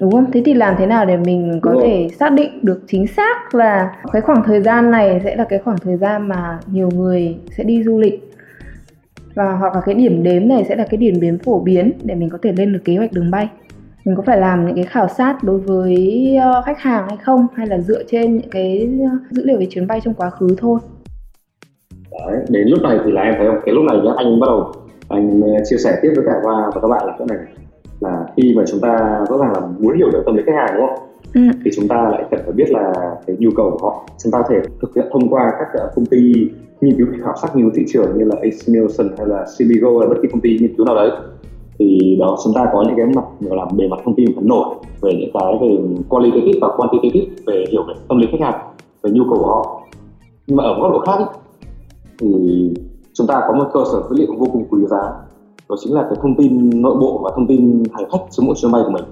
Đúng 0.00 0.10
không? 0.10 0.32
Thế 0.32 0.42
thì 0.44 0.54
làm 0.54 0.74
thế 0.78 0.86
nào 0.86 1.04
để 1.04 1.16
mình 1.16 1.58
có 1.62 1.70
Đúng 1.70 1.82
thể 1.82 2.08
xác 2.18 2.32
định 2.32 2.58
được 2.62 2.82
chính 2.86 3.06
xác 3.06 3.54
là 3.54 3.92
cái 4.12 4.22
khoảng 4.22 4.42
thời 4.46 4.62
gian 4.62 4.90
này 4.90 5.20
sẽ 5.24 5.36
là 5.36 5.44
cái 5.44 5.58
khoảng 5.58 5.78
thời 5.78 5.96
gian 5.96 6.28
mà 6.28 6.58
nhiều 6.66 6.88
người 6.94 7.36
sẽ 7.56 7.64
đi 7.64 7.82
du 7.82 7.98
lịch 7.98 8.32
và 9.34 9.52
hoặc 9.52 9.74
là 9.74 9.80
cái 9.80 9.94
điểm 9.94 10.22
đến 10.22 10.48
này 10.48 10.64
sẽ 10.68 10.76
là 10.76 10.86
cái 10.90 10.98
điểm 10.98 11.20
đến 11.20 11.38
phổ 11.38 11.60
biến 11.60 11.92
để 12.04 12.14
mình 12.14 12.30
có 12.30 12.38
thể 12.42 12.52
lên 12.52 12.72
được 12.72 12.80
kế 12.84 12.96
hoạch 12.96 13.12
đường 13.12 13.30
bay 13.30 13.48
mình 14.04 14.16
có 14.16 14.22
phải 14.26 14.38
làm 14.38 14.66
những 14.66 14.74
cái 14.74 14.84
khảo 14.84 15.08
sát 15.08 15.42
đối 15.42 15.58
với 15.58 16.36
ờ, 16.42 16.62
khách 16.66 16.78
hàng 16.80 17.08
hay 17.08 17.16
không 17.16 17.46
hay 17.54 17.66
là 17.66 17.78
dựa 17.78 18.02
trên 18.10 18.36
những 18.36 18.50
cái 18.50 18.88
dữ 19.30 19.44
liệu 19.44 19.58
về 19.58 19.66
chuyến 19.70 19.86
bay 19.86 20.00
trong 20.04 20.14
quá 20.14 20.30
khứ 20.30 20.48
thôi 20.58 20.78
Đấy, 22.12 22.38
đến 22.48 22.68
lúc 22.68 22.82
này 22.82 22.98
thì 23.04 23.12
là 23.12 23.22
em 23.22 23.34
thấy 23.38 23.46
không? 23.46 23.60
Cái 23.64 23.74
lúc 23.74 23.84
này 23.84 24.00
nhá 24.04 24.12
anh 24.16 24.40
bắt 24.40 24.46
đầu 24.46 24.72
anh 25.08 25.40
ờ, 25.42 25.48
chia 25.70 25.76
sẻ 25.76 25.98
tiếp 26.02 26.12
với 26.16 26.24
cả 26.26 26.32
hoa 26.44 26.70
và 26.74 26.80
các 26.80 26.88
bạn 26.88 27.06
là 27.06 27.16
chỗ 27.18 27.24
này. 27.28 27.38
Là 28.00 28.26
khi 28.36 28.54
mà 28.56 28.64
chúng 28.70 28.80
ta 28.80 29.24
rõ 29.28 29.38
ràng 29.38 29.52
là 29.52 29.60
muốn 29.78 29.96
hiểu 29.96 30.10
được 30.10 30.22
tâm 30.26 30.36
lý 30.36 30.42
khách 30.46 30.56
hàng 30.56 30.70
đúng 30.76 30.86
không? 30.86 31.08
Ừ. 31.34 31.40
thì 31.64 31.70
chúng 31.76 31.88
ta 31.88 32.08
lại 32.10 32.24
cần 32.30 32.40
phải 32.44 32.52
biết 32.52 32.70
là 32.70 32.92
cái 33.26 33.36
nhu 33.38 33.50
cầu 33.56 33.70
của 33.70 33.88
họ. 33.88 34.08
Chúng 34.22 34.32
ta 34.32 34.38
có 34.42 34.48
thể 34.48 34.60
thực 34.80 34.94
hiện 34.94 35.06
thông 35.12 35.28
qua 35.28 35.52
các 35.58 35.80
công 35.94 36.06
ty 36.06 36.32
nghiên 36.80 36.96
cứu 36.96 37.06
khảo 37.24 37.34
sát 37.42 37.56
nghiên 37.56 37.64
cứu 37.64 37.72
thị 37.76 37.84
trường 37.92 38.18
như 38.18 38.24
là 38.24 38.36
AC 38.36 38.68
Nielsen 38.68 39.08
hay 39.18 39.26
là 39.26 39.44
CBGO 39.44 39.98
hay 39.98 40.08
bất 40.08 40.16
kỳ 40.22 40.28
công 40.32 40.40
ty 40.40 40.58
nghiên 40.58 40.76
cứu 40.76 40.86
nào 40.86 40.94
đấy. 40.94 41.10
Thì 41.78 42.16
đó 42.20 42.36
chúng 42.44 42.54
ta 42.54 42.66
có 42.72 42.84
những 42.86 42.96
cái 42.96 43.06
mặt 43.06 43.24
gọi 43.40 43.56
là 43.56 43.64
bề 43.76 43.88
mặt 43.88 44.00
thông 44.04 44.14
tin 44.14 44.34
phấn 44.36 44.48
nổi 44.48 44.74
về 45.02 45.12
những 45.14 45.30
cái 45.34 45.58
về 45.60 45.76
qualitative 46.08 46.58
và 46.60 46.68
quantitative 46.76 47.26
về 47.46 47.64
hiểu 47.70 47.82
về 47.88 47.94
tâm 48.08 48.18
lý 48.18 48.26
khách 48.32 48.40
hàng 48.40 48.60
về 49.02 49.10
nhu 49.10 49.24
cầu 49.30 49.38
của 49.38 49.46
họ. 49.46 49.82
Nhưng 50.46 50.56
mà 50.56 50.64
ở 50.64 50.74
góc 50.80 50.92
độ 50.92 50.98
khác 50.98 51.12
ấy, 51.12 51.26
thì 52.18 52.70
chúng 53.12 53.26
ta 53.26 53.42
có 53.48 53.54
một 53.54 53.70
cơ 53.72 53.80
sở 53.92 54.02
dữ 54.10 54.16
liệu 54.16 54.34
vô 54.38 54.46
cùng 54.52 54.64
quý 54.70 54.86
giá. 54.86 55.02
Đó 55.68 55.76
chính 55.80 55.94
là 55.94 56.02
cái 56.02 56.18
thông 56.22 56.34
tin 56.36 56.82
nội 56.82 56.96
bộ 57.00 57.20
và 57.24 57.30
thông 57.36 57.46
tin 57.46 57.82
hành 57.92 58.10
khách 58.12 58.18
trên 58.30 58.46
mỗi 58.46 58.54
chuyến 58.56 58.72
bay 58.72 58.82
của 58.84 58.90
mình. 58.90 59.04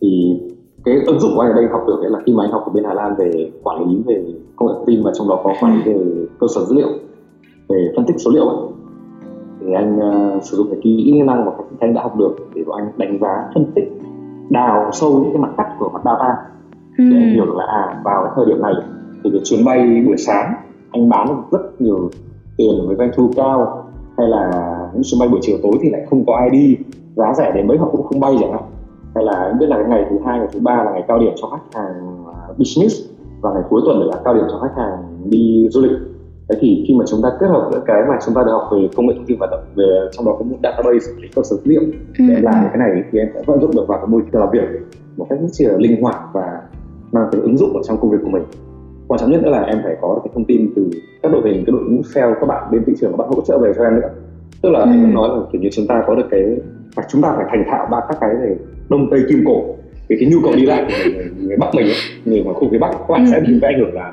Thì 0.00 0.40
cái 0.84 0.94
ứng 1.06 1.20
dụng 1.20 1.32
của 1.34 1.40
anh 1.40 1.50
ở 1.50 1.54
đây 1.54 1.66
học 1.72 1.84
được 1.86 1.98
đấy 2.02 2.10
là 2.10 2.18
khi 2.26 2.32
mà 2.34 2.44
anh 2.44 2.52
học 2.52 2.62
ở 2.66 2.72
bên 2.72 2.84
Hà 2.84 2.94
Lan 2.94 3.14
về 3.18 3.50
quản 3.62 3.88
lý 3.88 4.02
về 4.06 4.24
công 4.56 4.68
nghệ 4.68 4.74
thông 4.76 4.86
tin 4.86 5.02
và 5.04 5.10
trong 5.14 5.28
đó 5.28 5.40
có 5.44 5.54
quản 5.60 5.74
lý 5.74 5.92
về 5.92 6.26
cơ 6.40 6.46
sở 6.54 6.64
dữ 6.64 6.74
liệu 6.74 6.88
về 7.68 7.92
phân 7.96 8.04
tích 8.06 8.16
số 8.18 8.30
liệu 8.30 8.48
ấy, 8.48 8.56
thì 9.60 9.72
anh 9.72 9.96
uh, 9.96 10.42
sử 10.42 10.56
dụng 10.56 10.66
cái 10.70 10.80
kỹ 10.82 11.22
năng 11.26 11.44
mà 11.44 11.52
anh 11.80 11.94
đã 11.94 12.02
học 12.02 12.16
được 12.16 12.36
để 12.54 12.62
anh 12.76 12.92
đánh 12.96 13.18
giá 13.20 13.50
phân 13.54 13.72
tích 13.74 13.84
đào 14.50 14.90
sâu 14.92 15.20
những 15.22 15.32
cái 15.32 15.42
mặt 15.42 15.50
cắt 15.56 15.76
của 15.78 15.88
mặt 15.88 16.02
data 16.04 16.36
để 16.98 17.16
ừ. 17.16 17.32
hiểu 17.34 17.46
được 17.46 17.56
là 17.56 17.64
à 17.64 18.02
vào 18.04 18.22
cái 18.24 18.32
thời 18.36 18.46
điểm 18.46 18.62
này 18.62 18.74
thì 19.24 19.30
cái 19.30 19.40
chuyến 19.44 19.64
bay 19.64 20.02
buổi 20.06 20.16
sáng 20.16 20.54
anh 20.92 21.08
bán 21.08 21.42
rất 21.50 21.80
nhiều 21.80 22.10
tiền 22.56 22.86
với 22.86 22.96
doanh 22.96 23.10
thu 23.16 23.30
cao 23.36 23.84
hay 24.18 24.28
là 24.28 24.50
những 24.92 25.02
chuyến 25.04 25.18
bay 25.20 25.28
buổi 25.28 25.38
chiều 25.42 25.56
tối 25.62 25.72
thì 25.82 25.90
lại 25.90 26.06
không 26.10 26.26
có 26.26 26.36
ai 26.36 26.50
đi 26.50 26.76
giá 27.16 27.34
rẻ 27.34 27.52
đến 27.54 27.66
mấy 27.66 27.78
họ 27.78 27.88
cũng 27.92 28.02
không 28.02 28.20
bay 28.20 28.36
chẳng 28.40 28.52
hạn. 28.52 28.62
Hay 29.14 29.24
là 29.24 29.32
anh 29.32 29.58
biết 29.58 29.66
là 29.68 29.76
cái 29.76 29.86
ngày 29.88 30.06
thứ 30.10 30.16
hai 30.24 30.38
ngày 30.38 30.48
thứ 30.52 30.60
ba 30.60 30.84
là 30.84 30.92
ngày 30.92 31.04
cao 31.08 31.18
điểm 31.18 31.32
cho 31.36 31.48
khách 31.48 31.80
hàng 31.80 32.24
à, 32.26 32.48
business 32.58 32.94
và 33.40 33.52
ngày 33.52 33.62
cuối 33.70 33.82
tuần 33.84 34.00
là 34.02 34.16
cao 34.24 34.34
điểm 34.34 34.44
cho 34.50 34.58
khách 34.58 34.76
hàng 34.76 35.30
đi 35.30 35.68
du 35.70 35.80
lịch. 35.80 35.98
Thế 36.48 36.58
thì 36.60 36.84
khi 36.88 36.94
mà 36.94 37.04
chúng 37.08 37.22
ta 37.22 37.28
kết 37.40 37.46
hợp 37.46 37.68
những 37.72 37.82
cái 37.86 38.02
mà 38.08 38.18
chúng 38.26 38.34
ta 38.34 38.42
được 38.42 38.52
học 38.52 38.68
về 38.72 38.88
công 38.96 39.06
nghệ 39.06 39.14
thông 39.16 39.26
tin 39.26 39.38
hoạt 39.38 39.50
động 39.50 39.64
về 39.74 40.08
trong 40.12 40.26
đó 40.26 40.36
có 40.38 40.44
một 40.44 40.56
database 40.62 41.06
để 41.22 41.28
cơ 41.34 41.42
sở 41.42 41.56
dữ 41.56 41.62
liệu 41.64 41.80
ừ. 42.18 42.24
để 42.28 42.36
làm 42.40 42.54
cái 42.68 42.78
này 42.78 42.90
thì 43.12 43.18
em 43.18 43.28
sẽ 43.34 43.42
vận 43.46 43.60
dụng 43.60 43.76
được 43.76 43.84
vào 43.88 43.98
cái 43.98 44.06
môi 44.06 44.22
trường 44.32 44.40
làm 44.40 44.50
việc 44.52 44.68
một 45.16 45.26
cách 45.30 45.38
rất 45.42 45.66
là 45.68 45.78
linh 45.78 46.02
hoạt 46.02 46.16
và 46.32 46.60
mang 47.12 47.28
tính 47.32 47.42
ứng 47.42 47.58
dụng 47.58 47.76
ở 47.76 47.80
trong 47.84 47.96
công 48.00 48.10
việc 48.10 48.18
của 48.22 48.30
mình 48.30 48.42
quan 49.12 49.20
trọng 49.20 49.30
nhất 49.30 49.42
nữa 49.42 49.50
là 49.50 49.62
em 49.62 49.78
phải 49.84 49.94
có 50.00 50.20
cái 50.24 50.30
thông 50.34 50.44
tin 50.44 50.72
từ 50.76 50.90
các 51.22 51.32
đội 51.32 51.42
hình 51.44 51.64
cái 51.66 51.72
đội 51.72 51.82
ngũ 51.82 52.02
sale 52.02 52.34
các 52.40 52.46
bạn 52.46 52.70
bên 52.72 52.84
thị 52.86 52.92
trường 53.00 53.10
các 53.10 53.16
bạn 53.16 53.28
hỗ 53.28 53.42
trợ 53.42 53.58
về 53.58 53.72
cho 53.76 53.84
em 53.84 53.94
nữa. 53.94 54.08
Tức 54.62 54.70
là 54.70 54.78
ừ. 54.78 54.90
em 54.90 55.14
nói 55.14 55.28
là 55.28 55.36
kiểu 55.52 55.62
như 55.62 55.68
chúng 55.72 55.86
ta 55.86 56.02
có 56.06 56.14
được 56.14 56.26
cái 56.30 56.42
và 56.94 57.02
chúng 57.10 57.22
ta 57.22 57.32
phải 57.36 57.46
thành 57.50 57.64
thạo 57.70 57.88
ba 57.90 58.00
các 58.08 58.16
cái 58.20 58.30
về 58.42 58.56
đông 58.88 59.10
tây 59.10 59.20
kim 59.28 59.44
cổ 59.46 59.64
cái 60.08 60.18
cái 60.20 60.30
nhu 60.30 60.38
cầu 60.42 60.52
đi 60.56 60.66
lại 60.66 60.84
của 60.88 61.10
người, 61.14 61.30
người 61.40 61.56
bắc 61.56 61.74
mình 61.74 61.86
ấy, 61.86 61.94
người 62.24 62.42
mà 62.46 62.52
khu 62.52 62.68
phía 62.70 62.78
bắc 62.78 62.90
các 62.90 63.08
bạn 63.08 63.24
ừ. 63.24 63.30
sẽ 63.30 63.40
bị 63.40 63.60
ảnh 63.62 63.78
hưởng 63.78 63.94
là 63.94 64.10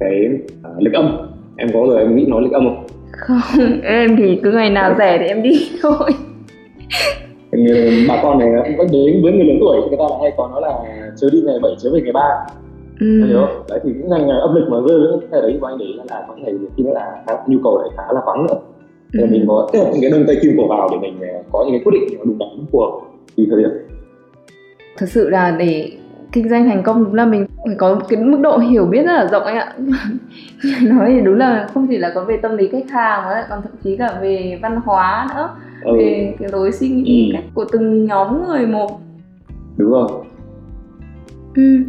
cái 0.00 0.28
uh, 0.76 0.82
lịch 0.82 0.94
âm. 0.94 1.16
Em 1.56 1.68
có 1.74 1.84
rồi 1.88 2.00
em 2.00 2.16
nghĩ 2.16 2.26
nói 2.26 2.42
lịch 2.42 2.52
âm 2.52 2.64
không? 2.64 2.86
Không 3.12 3.80
em 3.82 4.16
thì 4.16 4.40
cứ 4.42 4.52
ngày 4.52 4.70
nào 4.70 4.94
rẻ 4.98 5.18
thì 5.18 5.26
em 5.26 5.42
đi 5.42 5.70
thôi. 5.82 6.10
Người, 7.52 8.04
bà 8.08 8.20
con 8.22 8.38
này 8.38 8.48
có 8.78 8.84
đến 8.92 9.22
với 9.22 9.32
người 9.32 9.44
lớn 9.44 9.56
tuổi 9.60 9.80
thì 9.82 9.88
người 9.88 9.98
ta 9.98 10.04
lại 10.10 10.18
hay 10.22 10.32
có 10.36 10.48
nói 10.48 10.60
là 10.60 10.74
chớ 11.20 11.28
đi 11.32 11.42
ngày 11.46 11.58
7 11.62 11.72
chớ 11.82 11.90
về 11.94 12.00
ngày 12.00 12.12
3 12.12 12.20
ừ. 13.00 13.20
đấy 13.68 13.80
thì 13.84 13.92
những 13.92 14.08
ngày 14.08 14.38
âm 14.40 14.54
lịch 14.54 14.64
mà 14.68 14.76
rơi 14.88 14.98
với 14.98 15.28
cái 15.30 15.40
đấy 15.42 15.58
của 15.60 15.66
anh 15.66 15.78
đấy 15.78 15.88
là 16.10 16.24
có 16.28 16.34
ngày 16.36 16.54
khi 16.76 16.82
nữa 16.82 16.92
là 16.94 17.24
nhu 17.46 17.58
cầu 17.64 17.78
lại 17.78 17.90
khá 17.96 18.12
là 18.12 18.20
vắng 18.26 18.46
nữa 18.46 18.54
thì 19.12 19.20
ừ. 19.20 19.26
mình 19.30 19.44
có 19.48 19.68
những 19.72 20.00
cái 20.00 20.10
đơn 20.10 20.24
tay 20.26 20.36
kim 20.42 20.52
cổ 20.56 20.68
vào 20.68 20.88
để 20.92 20.98
mình 20.98 21.20
ờ, 21.20 21.42
có 21.52 21.64
những 21.64 21.72
cái 21.72 21.80
quyết 21.84 22.00
định 22.00 22.18
đúng 22.24 22.38
đắn 22.38 22.48
hợp 22.48 22.90
tùy 23.36 23.46
thời 23.50 23.62
điểm 23.62 23.70
thật 24.96 25.06
sự 25.08 25.30
là 25.30 25.56
để 25.58 25.92
kinh 26.32 26.48
doanh 26.48 26.66
thành 26.66 26.82
công 26.82 27.04
đúng 27.04 27.14
là 27.14 27.24
mình 27.24 27.46
phải 27.66 27.74
có 27.78 28.00
cái 28.08 28.24
mức 28.24 28.38
độ 28.40 28.58
hiểu 28.58 28.84
biết 28.84 29.02
rất 29.02 29.12
là 29.12 29.26
rộng 29.26 29.44
anh 29.44 29.56
ạ 29.56 29.74
nói 30.82 31.10
thì 31.14 31.20
đúng 31.20 31.34
là 31.34 31.68
không 31.74 31.86
chỉ 31.90 31.98
là 31.98 32.12
có 32.14 32.24
về 32.24 32.36
tâm 32.36 32.56
lý 32.56 32.68
khách 32.68 32.90
hàng 32.90 33.22
mà 33.24 33.46
còn 33.50 33.62
thậm 33.62 33.72
chí 33.84 33.96
cả 33.96 34.18
về 34.22 34.58
văn 34.62 34.80
hóa 34.84 35.28
nữa 35.36 35.50
ừ. 35.84 35.92
về 35.98 36.34
cái 36.38 36.48
lối 36.52 36.72
suy 36.72 36.88
nghĩ 36.88 37.30
ừ. 37.30 37.36
cách 37.36 37.44
của 37.54 37.64
từng 37.72 38.04
nhóm 38.04 38.46
người 38.46 38.66
một 38.66 39.00
đúng 39.76 39.92
không 39.92 40.24
ừ. 41.54 41.82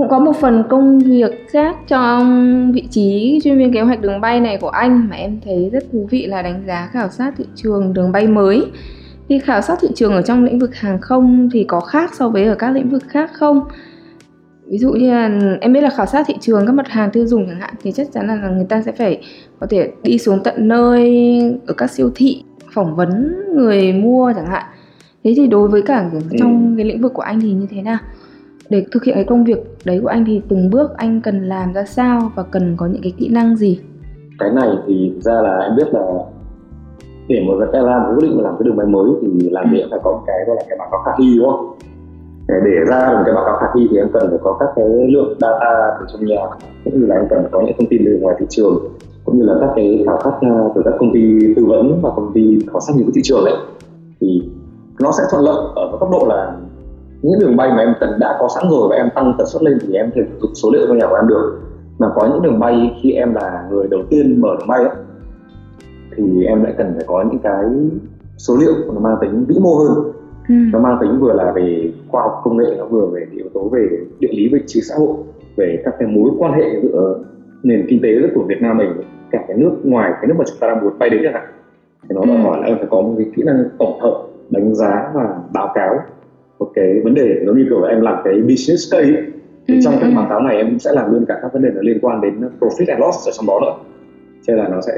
Cũng 0.00 0.08
có 0.08 0.18
một 0.18 0.36
phần 0.36 0.64
công 0.70 0.98
việc 0.98 1.48
khác 1.50 1.76
trong 1.88 2.72
vị 2.72 2.88
trí 2.90 3.38
chuyên 3.44 3.58
viên 3.58 3.72
kế 3.72 3.80
hoạch 3.80 4.00
đường 4.00 4.20
bay 4.20 4.40
này 4.40 4.58
của 4.60 4.68
anh 4.68 5.08
mà 5.10 5.16
em 5.16 5.40
thấy 5.44 5.70
rất 5.72 5.84
thú 5.92 6.06
vị 6.10 6.26
là 6.26 6.42
đánh 6.42 6.62
giá 6.66 6.88
khảo 6.92 7.08
sát 7.08 7.34
thị 7.36 7.44
trường 7.54 7.92
đường 7.92 8.12
bay 8.12 8.26
mới. 8.26 8.62
Thì 9.28 9.38
khảo 9.38 9.60
sát 9.60 9.78
thị 9.80 9.88
trường 9.94 10.12
ở 10.12 10.22
trong 10.22 10.44
lĩnh 10.44 10.58
vực 10.58 10.74
hàng 10.74 11.00
không 11.00 11.48
thì 11.52 11.64
có 11.64 11.80
khác 11.80 12.10
so 12.14 12.28
với 12.28 12.44
ở 12.44 12.54
các 12.54 12.70
lĩnh 12.70 12.90
vực 12.90 13.02
khác 13.08 13.30
không? 13.32 13.60
Ví 14.66 14.78
dụ 14.78 14.92
như 14.92 15.10
là 15.10 15.30
em 15.60 15.72
biết 15.72 15.80
là 15.80 15.90
khảo 15.90 16.06
sát 16.06 16.24
thị 16.26 16.34
trường 16.40 16.66
các 16.66 16.72
mặt 16.72 16.88
hàng 16.88 17.10
tiêu 17.10 17.26
dùng 17.26 17.46
chẳng 17.46 17.60
hạn 17.60 17.74
thì 17.82 17.92
chắc 17.92 18.12
chắn 18.12 18.26
là 18.26 18.48
người 18.48 18.66
ta 18.68 18.82
sẽ 18.82 18.92
phải 18.92 19.20
có 19.60 19.66
thể 19.70 19.90
đi 20.02 20.18
xuống 20.18 20.42
tận 20.44 20.68
nơi 20.68 21.40
ở 21.66 21.74
các 21.74 21.90
siêu 21.90 22.10
thị 22.14 22.42
phỏng 22.74 22.96
vấn 22.96 23.34
người 23.56 23.92
mua 23.92 24.32
chẳng 24.36 24.46
hạn. 24.46 24.64
Thế 25.24 25.34
thì 25.36 25.46
đối 25.46 25.68
với 25.68 25.82
cả 25.82 26.10
trong 26.38 26.70
ừ. 26.70 26.76
cái 26.76 26.86
lĩnh 26.86 27.02
vực 27.02 27.14
của 27.14 27.22
anh 27.22 27.40
thì 27.40 27.52
như 27.52 27.66
thế 27.70 27.82
nào 27.82 27.98
để 28.70 28.84
thực 28.92 29.04
hiện 29.04 29.14
cái 29.14 29.24
công 29.24 29.44
việc 29.44 29.58
đấy 29.84 30.00
của 30.02 30.08
anh 30.08 30.24
thì 30.24 30.42
từng 30.48 30.70
bước 30.70 30.96
anh 30.96 31.20
cần 31.20 31.48
làm 31.48 31.72
ra 31.72 31.84
sao 31.84 32.32
và 32.34 32.42
cần 32.42 32.74
có 32.76 32.86
những 32.86 33.02
cái 33.02 33.12
kỹ 33.18 33.28
năng 33.28 33.56
gì? 33.56 33.80
Cái 34.38 34.50
này 34.50 34.68
thì 34.86 35.12
ra 35.20 35.42
là 35.42 35.58
em 35.58 35.76
biết 35.76 35.86
là 35.92 36.02
để 37.28 37.44
một 37.46 37.54
cái 37.72 37.82
làm 37.82 38.02
quyết 38.06 38.28
định 38.28 38.40
làm 38.42 38.54
cái 38.58 38.64
đường 38.64 38.76
bay 38.76 38.86
mới 38.86 39.10
thì 39.22 39.50
làm 39.50 39.72
việc 39.72 39.84
phải 39.90 40.00
có 40.02 40.22
cái 40.26 40.36
gọi 40.46 40.56
là 40.56 40.62
cái 40.68 40.78
báo 40.78 40.88
cáo 40.90 41.00
khả 41.04 41.10
thi 41.18 41.38
đúng 41.38 41.50
không? 41.50 41.78
Để 42.48 42.84
ra 42.88 43.12
một 43.12 43.22
cái 43.24 43.34
báo 43.34 43.44
cáo 43.44 43.56
khả 43.60 43.66
thi 43.74 43.88
thì 43.90 43.96
em 43.96 44.08
cần 44.12 44.30
phải 44.30 44.38
có 44.42 44.56
các 44.60 44.68
cái 44.76 44.86
lượng 45.08 45.38
data 45.40 45.96
từ 46.00 46.06
trong 46.12 46.26
nhà 46.26 46.40
cũng 46.84 47.00
như 47.00 47.06
là 47.06 47.14
em 47.14 47.26
cần 47.30 47.44
có 47.50 47.60
những 47.60 47.74
thông 47.78 47.88
tin 47.88 48.02
từ 48.04 48.18
ngoài 48.20 48.36
thị 48.40 48.46
trường 48.48 48.74
cũng 49.24 49.38
như 49.38 49.44
là 49.44 49.54
các 49.60 49.70
cái 49.76 50.04
khảo 50.06 50.20
sát 50.24 50.32
à, 50.40 50.50
từ 50.74 50.82
các 50.84 50.94
công 50.98 51.12
ty 51.14 51.54
tư 51.56 51.64
vấn 51.66 52.00
và 52.02 52.10
công 52.16 52.32
ty 52.34 52.58
khảo 52.72 52.80
sát 52.80 52.92
những 52.96 53.10
thị 53.14 53.20
trường 53.24 53.44
đấy 53.44 53.54
thì 54.20 54.42
nó 55.00 55.12
sẽ 55.12 55.22
thuận 55.30 55.44
lợi 55.44 55.64
ở 55.76 55.96
cấp 56.00 56.08
độ 56.12 56.26
là 56.28 56.56
những 57.22 57.40
đường 57.40 57.56
bay 57.56 57.70
mà 57.70 57.78
em 57.78 57.94
cần 58.00 58.10
đã 58.20 58.36
có 58.40 58.48
sẵn 58.54 58.70
rồi 58.70 58.88
và 58.90 58.96
em 58.96 59.08
tăng 59.14 59.34
tần 59.38 59.46
suất 59.46 59.62
lên 59.62 59.78
thì 59.80 59.94
em 59.94 60.10
thể 60.14 60.22
dụng 60.40 60.54
số 60.54 60.70
liệu 60.70 60.86
trong 60.86 60.98
nhà 60.98 61.06
của 61.06 61.14
em 61.14 61.28
được 61.28 61.60
mà 61.98 62.06
có 62.14 62.28
những 62.28 62.42
đường 62.42 62.60
bay 62.60 62.98
khi 63.02 63.12
em 63.12 63.34
là 63.34 63.68
người 63.70 63.88
đầu 63.90 64.00
tiên 64.10 64.40
mở 64.40 64.56
đường 64.58 64.68
bay 64.68 64.80
ấy, 64.80 64.96
thì 66.16 66.44
em 66.44 66.62
lại 66.62 66.74
cần 66.78 66.92
phải 66.96 67.04
có 67.06 67.24
những 67.30 67.38
cái 67.38 67.64
số 68.38 68.56
liệu 68.60 68.74
nó 68.94 69.00
mang 69.00 69.16
tính 69.20 69.44
vĩ 69.48 69.56
mô 69.60 69.74
hơn 69.74 70.12
ừ. 70.48 70.54
nó 70.72 70.78
mang 70.78 70.98
tính 71.00 71.20
vừa 71.20 71.32
là 71.32 71.52
về 71.52 71.92
khoa 72.08 72.22
học 72.22 72.40
công 72.44 72.56
nghệ 72.56 72.74
nó 72.78 72.84
vừa 72.84 73.06
về 73.06 73.26
yếu 73.32 73.46
tố 73.54 73.68
về 73.68 73.88
địa 74.18 74.32
lý 74.32 74.48
vị 74.52 74.60
trí 74.66 74.80
xã 74.80 74.94
hội 74.98 75.14
về 75.56 75.82
các 75.84 75.94
cái 75.98 76.08
mối 76.08 76.30
quan 76.38 76.52
hệ 76.52 76.80
giữa 76.82 77.24
nền 77.62 77.86
kinh 77.88 78.00
tế 78.02 78.08
của 78.34 78.44
Việt 78.48 78.62
Nam 78.62 78.78
mình 78.78 78.90
cả 79.30 79.44
cái 79.48 79.56
nước 79.56 79.72
ngoài 79.84 80.12
cái 80.12 80.26
nước 80.26 80.34
mà 80.38 80.44
chúng 80.48 80.56
ta 80.60 80.66
đang 80.66 80.84
muốn 80.84 80.98
bay 80.98 81.10
đến 81.10 81.20
chẳng 81.24 81.32
hạn 81.32 81.46
thì 82.02 82.14
nó 82.14 82.24
đòi 82.24 82.36
ừ. 82.36 82.42
hỏi 82.42 82.58
là 82.60 82.66
em 82.66 82.76
phải 82.78 82.86
có 82.90 83.00
một 83.00 83.14
cái 83.16 83.26
kỹ 83.36 83.42
năng 83.42 83.64
tổng 83.78 84.00
hợp 84.00 84.22
đánh 84.50 84.74
giá 84.74 85.10
và 85.14 85.38
báo 85.52 85.72
cáo 85.74 85.98
một 86.60 86.70
cái 86.74 87.00
vấn 87.04 87.14
đề 87.14 87.42
giống 87.46 87.58
như 87.58 87.66
kiểu 87.68 87.82
em 87.82 88.00
làm 88.00 88.16
cái 88.24 88.34
business 88.40 88.92
case 88.92 89.22
thì 89.68 89.74
ừ. 89.74 89.80
trong 89.84 89.94
cái 90.00 90.10
ừ. 90.10 90.16
báo 90.16 90.26
cáo 90.28 90.40
này 90.40 90.56
em 90.56 90.78
sẽ 90.78 90.92
làm 90.92 91.12
luôn 91.12 91.24
cả 91.28 91.38
các 91.42 91.52
vấn 91.52 91.62
đề 91.62 91.70
nó 91.74 91.80
liên 91.82 91.98
quan 92.02 92.20
đến 92.20 92.40
profit 92.60 92.84
and 92.88 93.00
loss 93.00 93.28
ở 93.28 93.32
trong 93.36 93.46
đó 93.46 93.60
nữa 93.62 93.74
cho 94.42 94.54
nên 94.54 94.64
là 94.64 94.68
nó 94.68 94.80
sẽ 94.80 94.92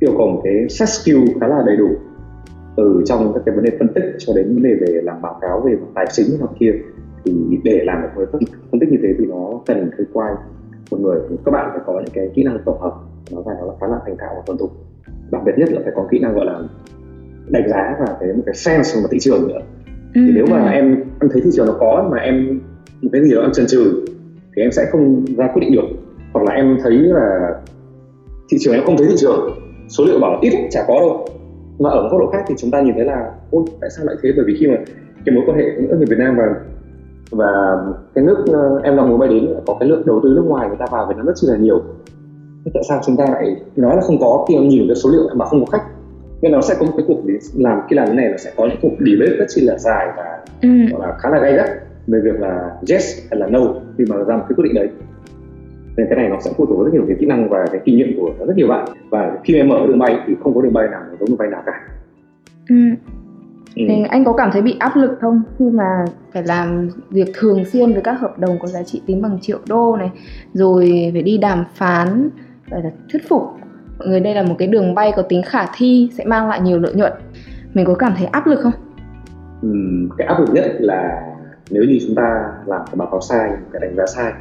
yêu 0.00 0.14
cầu 0.18 0.26
một 0.26 0.40
cái 0.44 0.68
set 0.68 0.88
skill 0.88 1.18
khá 1.40 1.46
là 1.46 1.62
đầy 1.66 1.76
đủ 1.76 1.88
từ 2.76 3.02
trong 3.06 3.32
các 3.34 3.42
cái 3.46 3.54
vấn 3.54 3.64
đề 3.64 3.70
phân 3.78 3.88
tích 3.94 4.04
cho 4.18 4.32
đến 4.36 4.54
vấn 4.54 4.62
đề 4.62 4.74
về 4.74 5.00
làm 5.02 5.22
báo 5.22 5.38
cáo 5.40 5.60
về 5.60 5.76
tài 5.94 6.06
chính 6.12 6.26
hoặc 6.40 6.50
kia 6.58 6.72
thì 7.24 7.32
để 7.64 7.80
làm 7.84 8.02
được 8.02 8.08
một 8.16 8.38
phân 8.70 8.80
tích 8.80 8.88
như 8.90 8.98
thế 9.02 9.08
thì 9.18 9.26
nó 9.26 9.50
cần 9.66 9.90
cái 9.98 10.06
quay 10.12 10.34
một 10.90 11.00
người 11.00 11.20
các 11.44 11.50
bạn 11.50 11.70
phải 11.72 11.80
có 11.86 11.92
những 11.92 12.14
cái 12.14 12.30
kỹ 12.34 12.42
năng 12.42 12.58
tổng 12.64 12.80
hợp 12.80 12.92
nó 13.32 13.42
phải 13.46 13.54
nó 13.60 13.66
là 13.66 13.72
khá 13.80 13.86
là 13.86 13.98
thành 14.06 14.16
thạo 14.18 14.32
và 14.36 14.42
thuần 14.46 14.58
thục 14.58 14.70
đặc 15.30 15.42
biệt 15.44 15.52
nhất 15.56 15.72
là 15.72 15.80
phải 15.84 15.92
có 15.96 16.06
kỹ 16.10 16.18
năng 16.18 16.34
gọi 16.34 16.46
là 16.46 16.60
đánh 17.48 17.68
giá 17.68 17.96
và 18.00 18.16
cái 18.20 18.32
một 18.32 18.42
cái 18.46 18.54
sense 18.54 19.00
của 19.02 19.08
thị 19.10 19.18
trường 19.20 19.48
nữa 19.48 19.60
ừ. 20.14 20.20
thì 20.26 20.32
nếu 20.34 20.46
mà 20.50 20.62
ừ. 20.62 20.70
em 20.70 21.04
em 21.20 21.30
thấy 21.32 21.42
thị 21.44 21.50
trường 21.52 21.66
nó 21.66 21.72
có 21.80 22.08
mà 22.10 22.18
em 22.18 22.60
một 23.02 23.08
cái 23.12 23.24
gì 23.24 23.34
đó 23.34 23.40
em 23.40 23.52
chần 23.52 23.66
chừ 23.66 24.04
thì 24.56 24.62
em 24.62 24.72
sẽ 24.72 24.86
không 24.92 25.24
ra 25.36 25.48
quyết 25.54 25.60
định 25.60 25.72
được 25.72 25.88
hoặc 26.32 26.44
là 26.44 26.54
em 26.54 26.78
thấy 26.82 26.92
là 26.92 27.50
thị 28.50 28.56
trường 28.60 28.74
em 28.74 28.84
không 28.84 28.96
thấy 28.96 29.06
thị 29.06 29.14
trường 29.18 29.50
số 29.88 30.04
liệu 30.04 30.20
bảo 30.20 30.38
ít 30.40 30.68
chả 30.70 30.84
có 30.88 30.94
đâu 30.94 31.26
mà 31.78 31.90
ở 31.90 32.08
góc 32.10 32.20
độ 32.20 32.30
khác 32.32 32.44
thì 32.48 32.54
chúng 32.58 32.70
ta 32.70 32.80
nhìn 32.80 32.94
thấy 32.94 33.04
là 33.04 33.30
ôi 33.50 33.64
tại 33.80 33.90
sao 33.96 34.06
lại 34.06 34.16
thế 34.22 34.32
bởi 34.36 34.44
vì 34.46 34.56
khi 34.60 34.66
mà 34.66 34.76
cái 35.24 35.34
mối 35.34 35.44
quan 35.46 35.58
hệ 35.58 35.64
giữa 35.80 35.96
người 35.96 36.06
Việt 36.06 36.18
Nam 36.18 36.36
và 36.36 36.44
và 37.30 37.76
cái 38.14 38.24
nước 38.24 38.44
ờ, 38.46 38.80
em 38.82 38.96
đang 38.96 39.08
muốn 39.08 39.18
bay 39.18 39.28
đến 39.28 39.54
có 39.66 39.76
cái 39.80 39.88
lượng 39.88 40.02
đầu 40.06 40.20
tư 40.22 40.32
nước 40.36 40.44
ngoài 40.46 40.68
người 40.68 40.76
ta 40.80 40.86
vào 40.90 41.06
Việt 41.06 41.14
Nam 41.16 41.26
rất 41.26 41.34
là 41.42 41.56
nhiều 41.56 41.82
tại 42.74 42.82
sao 42.88 43.00
chúng 43.06 43.16
ta 43.16 43.24
lại 43.24 43.56
nói 43.76 43.96
là 43.96 44.02
không 44.02 44.20
có 44.20 44.44
khi 44.48 44.56
mà 44.56 44.62
nhìn 44.62 44.86
cái 44.86 44.96
số 44.96 45.10
liệu 45.10 45.28
mà 45.34 45.44
không 45.44 45.64
có 45.64 45.70
khách 45.70 45.84
nên 46.42 46.52
nó 46.52 46.60
sẽ 46.60 46.74
có 46.78 46.86
một 46.86 46.92
cái 46.96 47.04
cuộc 47.08 47.22
làm 47.54 47.80
khi 47.88 47.96
làm 47.96 48.06
cái 48.06 48.16
này 48.16 48.28
nó 48.30 48.36
sẽ 48.36 48.52
có 48.56 48.66
những 48.66 48.78
cuộc 48.82 48.92
debate 48.98 49.36
rất 49.36 49.44
chi 49.48 49.60
là 49.60 49.78
dài 49.78 50.06
và 50.16 50.38
ừ. 50.62 50.68
gọi 50.90 51.08
là 51.08 51.16
khá 51.18 51.30
là 51.30 51.40
gay 51.40 51.52
gắt 51.52 51.70
về 52.06 52.20
việc 52.20 52.40
là 52.40 52.70
yes 52.90 53.18
hay 53.30 53.40
là 53.40 53.46
no 53.46 53.60
khi 53.98 54.04
mà 54.08 54.16
ra 54.16 54.36
một 54.36 54.44
cái 54.48 54.54
quyết 54.56 54.64
định 54.64 54.74
đấy 54.74 54.88
nên 55.96 56.06
cái 56.10 56.16
này 56.16 56.28
nó 56.28 56.40
sẽ 56.40 56.50
phụ 56.56 56.66
thuộc 56.66 56.84
rất 56.84 56.92
nhiều 56.92 57.04
cái 57.08 57.16
kỹ 57.20 57.26
năng 57.26 57.48
và 57.48 57.66
cái 57.72 57.80
kinh 57.84 57.96
nghiệm 57.96 58.20
của 58.20 58.32
rất 58.46 58.56
nhiều 58.56 58.68
bạn 58.68 58.88
và 59.10 59.38
khi 59.44 59.54
em 59.54 59.68
mở 59.68 59.86
đường 59.88 59.98
bay 59.98 60.16
thì 60.26 60.34
không 60.42 60.54
có 60.54 60.62
đường 60.62 60.72
bay 60.72 60.88
nào 60.88 61.00
giống 61.20 61.28
đường 61.28 61.38
bay 61.38 61.48
nào 61.48 61.62
cả 61.66 61.80
ừ. 62.68 62.76
Ừ. 63.76 63.82
Thì 63.88 64.02
anh 64.08 64.24
có 64.24 64.32
cảm 64.32 64.50
thấy 64.52 64.62
bị 64.62 64.76
áp 64.78 64.96
lực 64.96 65.10
không 65.20 65.42
khi 65.58 65.64
mà 65.64 66.04
phải 66.32 66.42
làm 66.46 66.88
việc 67.10 67.28
thường 67.34 67.64
xuyên 67.64 67.92
với 67.92 68.02
các 68.02 68.12
hợp 68.12 68.38
đồng 68.38 68.58
có 68.58 68.68
giá 68.68 68.82
trị 68.82 69.02
tính 69.06 69.22
bằng 69.22 69.38
triệu 69.40 69.58
đô 69.68 69.96
này 69.96 70.10
rồi 70.52 71.10
phải 71.12 71.22
đi 71.22 71.38
đàm 71.38 71.64
phán 71.74 72.28
phải 72.70 72.82
là 72.82 72.90
thuyết 73.12 73.28
phục 73.28 73.42
mọi 73.98 74.08
người 74.08 74.20
đây 74.20 74.34
là 74.34 74.42
một 74.42 74.54
cái 74.58 74.68
đường 74.68 74.94
bay 74.94 75.12
có 75.16 75.22
tính 75.22 75.42
khả 75.42 75.66
thi 75.76 76.10
sẽ 76.12 76.24
mang 76.24 76.48
lại 76.48 76.60
nhiều 76.60 76.78
lợi 76.78 76.94
nhuận 76.94 77.12
mình 77.74 77.86
có 77.86 77.94
cảm 77.94 78.14
thấy 78.16 78.26
áp 78.26 78.46
lực 78.46 78.60
không? 78.62 78.72
Ừ, 79.62 79.68
cái 80.18 80.26
áp 80.26 80.40
lực 80.40 80.48
nhất 80.52 80.64
là 80.78 81.22
nếu 81.70 81.82
như 81.84 81.98
chúng 82.06 82.14
ta 82.14 82.52
làm 82.66 82.80
cái 82.86 82.96
báo 82.96 83.08
cáo 83.10 83.20
sai 83.20 83.50
cái 83.72 83.80
đánh 83.80 83.96
giá 83.96 84.06
sai 84.06 84.32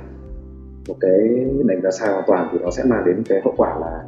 một 0.88 0.96
cái 1.00 1.46
đánh 1.66 1.82
giá 1.82 1.92
sai 1.92 2.10
hoàn 2.10 2.24
toàn 2.28 2.50
thì 2.52 2.60
nó 2.62 2.72
sẽ 2.72 2.84
mang 2.84 3.06
đến 3.06 3.24
cái 3.30 3.42
hậu 3.44 3.54
quả 3.58 3.80
là 3.80 4.02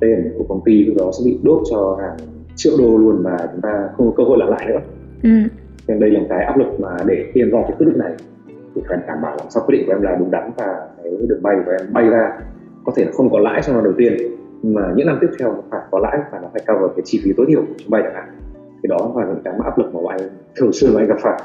tiền 0.00 0.32
của 0.38 0.44
công 0.48 0.60
ty 0.64 0.84
lúc 0.84 0.96
đó 0.98 1.10
sẽ 1.18 1.24
bị 1.24 1.38
đốt 1.42 1.62
cho 1.70 1.98
hàng 2.00 2.16
triệu 2.56 2.72
đô 2.78 2.98
luôn 2.98 3.22
và 3.22 3.48
chúng 3.52 3.60
ta 3.60 3.88
không 3.96 4.06
có 4.06 4.12
cơ 4.16 4.24
hội 4.24 4.38
làm 4.38 4.48
lại 4.48 4.66
nữa 4.66 4.80
ừ. 5.22 5.30
nên 5.88 6.00
đây 6.00 6.10
là 6.10 6.20
một 6.20 6.26
cái 6.28 6.44
áp 6.44 6.58
lực 6.58 6.80
mà 6.80 6.96
để 7.06 7.30
tiên 7.34 7.50
ra 7.50 7.62
cái 7.62 7.72
quyết 7.78 7.86
định 7.86 7.98
này 7.98 8.12
thì 8.74 8.82
phải 8.88 8.98
đảm 9.06 9.18
bảo 9.22 9.36
làm 9.36 9.46
sao 9.50 9.62
quyết 9.66 9.78
định 9.78 9.86
của 9.86 9.92
em 9.92 10.02
là 10.02 10.16
đúng 10.18 10.30
đắn 10.30 10.50
và 10.56 10.88
cái 11.02 11.12
đường 11.28 11.42
bay 11.42 11.56
của 11.64 11.70
em 11.70 11.92
bay 11.92 12.04
ra 12.10 12.32
có 12.84 12.92
thể 12.96 13.04
là 13.04 13.10
không 13.14 13.30
có 13.30 13.38
lãi 13.38 13.62
trong 13.62 13.74
năm 13.74 13.84
đầu 13.84 13.92
tiên 13.98 14.14
mà 14.74 14.92
những 14.96 15.06
năm 15.06 15.18
tiếp 15.20 15.28
theo 15.38 15.52
nó 15.52 15.60
phải 15.70 15.80
có 15.90 15.98
lãi 15.98 16.18
và 16.32 16.38
nó 16.42 16.48
phải 16.52 16.62
cover 16.68 16.96
cái 16.96 17.02
chi 17.04 17.20
phí 17.24 17.32
tối 17.36 17.46
thiểu 17.48 17.60
của 17.60 17.74
chuyến 17.78 17.90
bay 17.90 18.02
chẳng 18.04 18.14
hạn. 18.14 18.28
Thì 18.82 18.88
đó 18.88 19.12
là 19.16 19.26
những 19.26 19.42
cái 19.44 19.54
mà 19.58 19.64
áp 19.64 19.78
lực 19.78 19.94
mà 19.94 20.00
anh 20.08 20.20
thường 20.56 20.72
xuyên 20.72 20.94
mà 20.94 21.00
anh 21.00 21.08
gặp 21.08 21.18
phải. 21.20 21.42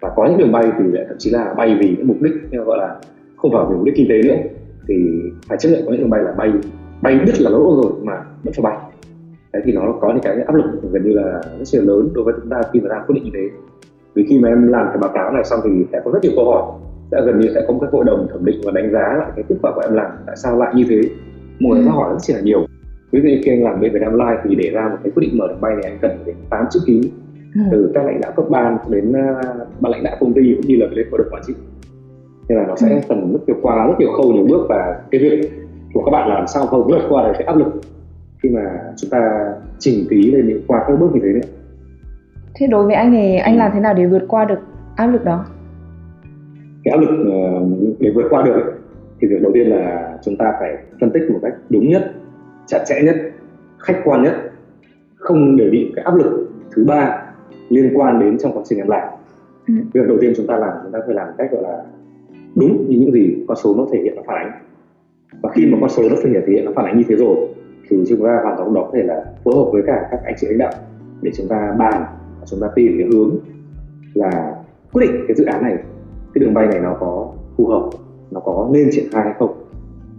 Và 0.00 0.12
có 0.16 0.26
những 0.26 0.38
đường 0.38 0.52
bay 0.52 0.72
thì 0.78 0.84
thậm 1.08 1.16
chí 1.18 1.30
là 1.30 1.54
bay 1.56 1.76
vì 1.80 1.96
những 1.96 2.06
mục 2.06 2.16
đích 2.20 2.32
gọi 2.66 2.78
là 2.78 2.96
không 3.36 3.52
phải 3.52 3.64
vì 3.68 3.74
mục 3.74 3.84
đích 3.84 3.94
kinh 3.96 4.08
tế 4.08 4.22
nữa, 4.22 4.36
thì 4.88 4.94
phải 5.48 5.58
chấp 5.58 5.68
nhận 5.68 5.82
có 5.86 5.92
những 5.92 6.00
đường 6.00 6.10
bay 6.10 6.22
là 6.22 6.32
bay 6.32 6.52
bay 7.02 7.18
biết 7.26 7.40
là 7.40 7.50
lỗ 7.50 7.80
rồi 7.82 7.92
mà 8.02 8.14
vẫn 8.44 8.54
phải 8.56 8.62
bay. 8.62 8.78
Đấy, 9.52 9.62
thì 9.66 9.72
nó 9.72 9.94
có 10.00 10.08
những 10.08 10.22
cái 10.22 10.42
áp 10.46 10.54
lực 10.54 10.64
gần 10.92 11.02
như 11.04 11.12
là 11.12 11.42
rất 11.60 11.80
là 11.80 11.84
lớn 11.84 12.08
đối 12.14 12.24
với 12.24 12.34
chúng 12.40 12.50
ta 12.50 12.60
khi 12.72 12.80
mà 12.80 12.88
ra 12.88 13.04
quyết 13.06 13.14
định 13.14 13.24
như 13.24 13.30
thế. 13.34 13.48
Vì 14.14 14.26
khi 14.28 14.38
mà 14.38 14.48
em 14.48 14.68
làm 14.68 14.86
cái 14.86 14.98
báo 14.98 15.10
cáo 15.14 15.32
này 15.32 15.44
xong 15.44 15.60
thì 15.64 15.70
sẽ 15.92 16.00
có 16.04 16.10
rất 16.10 16.18
nhiều 16.22 16.32
câu 16.36 16.44
hỏi, 16.44 16.62
sẽ 17.10 17.22
gần 17.26 17.40
như 17.40 17.48
sẽ 17.54 17.64
có 17.66 17.72
một 17.72 17.78
cái 17.80 17.90
hội 17.92 18.04
đồng 18.04 18.28
thẩm 18.32 18.44
định 18.44 18.60
và 18.64 18.72
đánh 18.72 18.92
giá 18.92 19.16
lại 19.18 19.30
cái 19.36 19.44
kết 19.48 19.56
quả 19.62 19.72
của 19.74 19.80
em 19.80 19.94
làm, 19.94 20.10
tại 20.26 20.36
sao 20.36 20.58
lại 20.58 20.72
như 20.74 20.84
thế 20.88 21.00
mọi 21.60 21.76
người 21.76 21.86
ừ. 21.86 21.90
hỏi 21.90 22.14
rất 22.18 22.34
là 22.34 22.40
nhiều 22.40 22.66
ví 23.10 23.20
dụ 23.20 23.28
như 23.28 23.40
khi 23.44 23.52
anh 23.52 23.64
làm 23.64 23.80
bên 23.80 23.92
Vietnam 23.92 24.12
Live 24.12 24.40
thì 24.44 24.54
để 24.54 24.70
ra 24.70 24.88
một 24.88 24.96
cái 25.02 25.12
quyết 25.14 25.20
định 25.20 25.38
mở 25.38 25.48
đường 25.48 25.60
bay 25.60 25.72
này 25.74 25.82
anh 25.90 25.98
cần 26.00 26.10
đến 26.26 26.36
8 26.50 26.64
chữ 26.70 26.80
ký 26.86 27.10
ừ. 27.54 27.60
từ 27.70 27.90
các 27.94 28.04
lãnh 28.06 28.20
đạo 28.20 28.32
cấp 28.36 28.44
ban 28.50 28.78
đến 28.88 29.10
uh, 29.10 29.46
ban 29.80 29.92
lãnh 29.92 30.02
đạo 30.02 30.16
công 30.20 30.32
ty 30.32 30.54
cũng 30.56 30.66
như 30.66 30.76
là 30.76 30.86
lên 30.86 31.06
hội 31.10 31.18
đồng 31.18 31.28
quản 31.30 31.42
trị 31.46 31.54
nên 32.48 32.58
là 32.58 32.66
nó 32.66 32.76
sẽ 32.76 32.94
ừ. 32.94 33.00
cần 33.08 33.32
rất 33.32 33.40
nhiều 33.46 33.56
qua 33.62 33.86
rất 33.86 33.94
nhiều 33.98 34.12
khâu 34.12 34.32
nhiều 34.32 34.46
bước 34.48 34.66
và 34.68 35.00
cái 35.10 35.20
việc 35.20 35.50
của 35.94 36.04
các 36.04 36.10
bạn 36.10 36.28
làm 36.28 36.46
sao 36.46 36.66
không 36.66 36.86
vượt 36.86 37.02
qua 37.08 37.26
được 37.26 37.32
cái 37.38 37.46
áp 37.46 37.56
lực 37.56 37.80
khi 38.42 38.48
mà 38.48 38.80
chúng 38.96 39.10
ta 39.10 39.52
chỉnh 39.78 40.06
ký 40.10 40.30
lên 40.32 40.48
những 40.48 40.62
qua 40.66 40.84
các 40.88 41.00
bước 41.00 41.10
như 41.14 41.20
thế 41.22 41.32
đấy 41.32 41.42
thế 42.54 42.66
đối 42.66 42.84
với 42.84 42.94
anh 42.94 43.12
thì 43.12 43.36
anh 43.36 43.56
làm 43.56 43.70
thế 43.74 43.80
nào 43.80 43.94
để 43.94 44.06
vượt 44.06 44.22
qua 44.28 44.44
được 44.44 44.58
áp 44.96 45.06
lực 45.06 45.24
đó 45.24 45.44
cái 46.84 46.92
áp 46.92 47.00
lực 47.00 47.32
ờ, 47.32 47.66
để 47.98 48.10
vượt 48.14 48.26
qua 48.30 48.42
được 48.42 48.79
thì 49.20 49.28
việc 49.28 49.42
đầu 49.42 49.52
tiên 49.54 49.66
là 49.66 50.18
chúng 50.22 50.36
ta 50.36 50.52
phải 50.60 50.76
phân 51.00 51.10
tích 51.10 51.22
một 51.30 51.38
cách 51.42 51.54
đúng 51.70 51.88
nhất 51.88 52.12
chặt 52.66 52.84
chẽ 52.86 53.02
nhất 53.02 53.16
khách 53.78 54.00
quan 54.04 54.22
nhất 54.22 54.34
không 55.16 55.56
để 55.56 55.70
bị 55.70 55.92
cái 55.96 56.04
áp 56.04 56.14
lực 56.14 56.48
thứ 56.72 56.84
ba 56.84 57.22
liên 57.68 57.90
quan 57.94 58.18
đến 58.20 58.38
trong 58.38 58.52
quá 58.52 58.62
trình 58.66 58.78
em 58.78 58.88
làm 58.88 59.08
ừ. 59.68 59.74
việc 59.92 60.08
đầu 60.08 60.18
tiên 60.20 60.32
chúng 60.36 60.46
ta 60.46 60.56
làm 60.56 60.72
chúng 60.82 60.92
ta 60.92 60.98
phải 61.06 61.14
làm 61.14 61.28
cách 61.38 61.52
gọi 61.52 61.62
là 61.62 61.84
đúng 62.54 62.86
như 62.88 62.98
những 62.98 63.12
gì 63.12 63.44
con 63.48 63.56
số 63.56 63.74
nó 63.78 63.86
thể 63.92 64.00
hiện 64.02 64.16
nó 64.16 64.22
phản 64.26 64.36
ánh. 64.36 64.52
Và 65.42 65.50
khi 65.54 65.66
mà 65.66 65.78
con 65.80 65.90
số 65.90 66.02
nó 66.10 66.16
thể 66.22 66.42
hiện 66.46 66.64
nó 66.64 66.72
phản 66.76 66.84
ánh 66.84 66.98
như 66.98 67.04
thế 67.08 67.16
rồi 67.16 67.36
thì 67.88 68.04
chúng 68.08 68.24
ta 68.24 68.40
hoàn 68.42 68.56
toàn 68.56 68.74
đó 68.74 68.82
có 68.82 68.90
thể 68.94 69.02
là 69.02 69.24
phối 69.44 69.54
hợp 69.56 69.70
với 69.72 69.82
cả 69.86 70.08
các 70.10 70.20
anh 70.24 70.34
chị 70.38 70.46
lãnh 70.46 70.58
đạo 70.58 70.72
để 71.22 71.30
chúng 71.36 71.48
ta 71.48 71.74
bàn 71.78 72.04
chúng 72.44 72.60
ta 72.60 72.68
tìm 72.74 72.94
cái 72.98 73.08
hướng 73.12 73.36
là 74.14 74.54
quyết 74.92 75.06
định 75.06 75.24
cái 75.28 75.36
dự 75.36 75.44
án 75.44 75.62
này. 75.62 75.76
Cái 76.34 76.44
đường 76.44 76.54
bay 76.54 76.66
này 76.66 76.80
nó 76.80 76.96
có 77.00 77.32
phù 77.56 77.66
hợp 77.66 77.90
nó 78.30 78.40
có 78.40 78.68
nên 78.72 78.88
triển 78.92 79.04
khai 79.12 79.22
hay 79.24 79.34
không. 79.38 79.52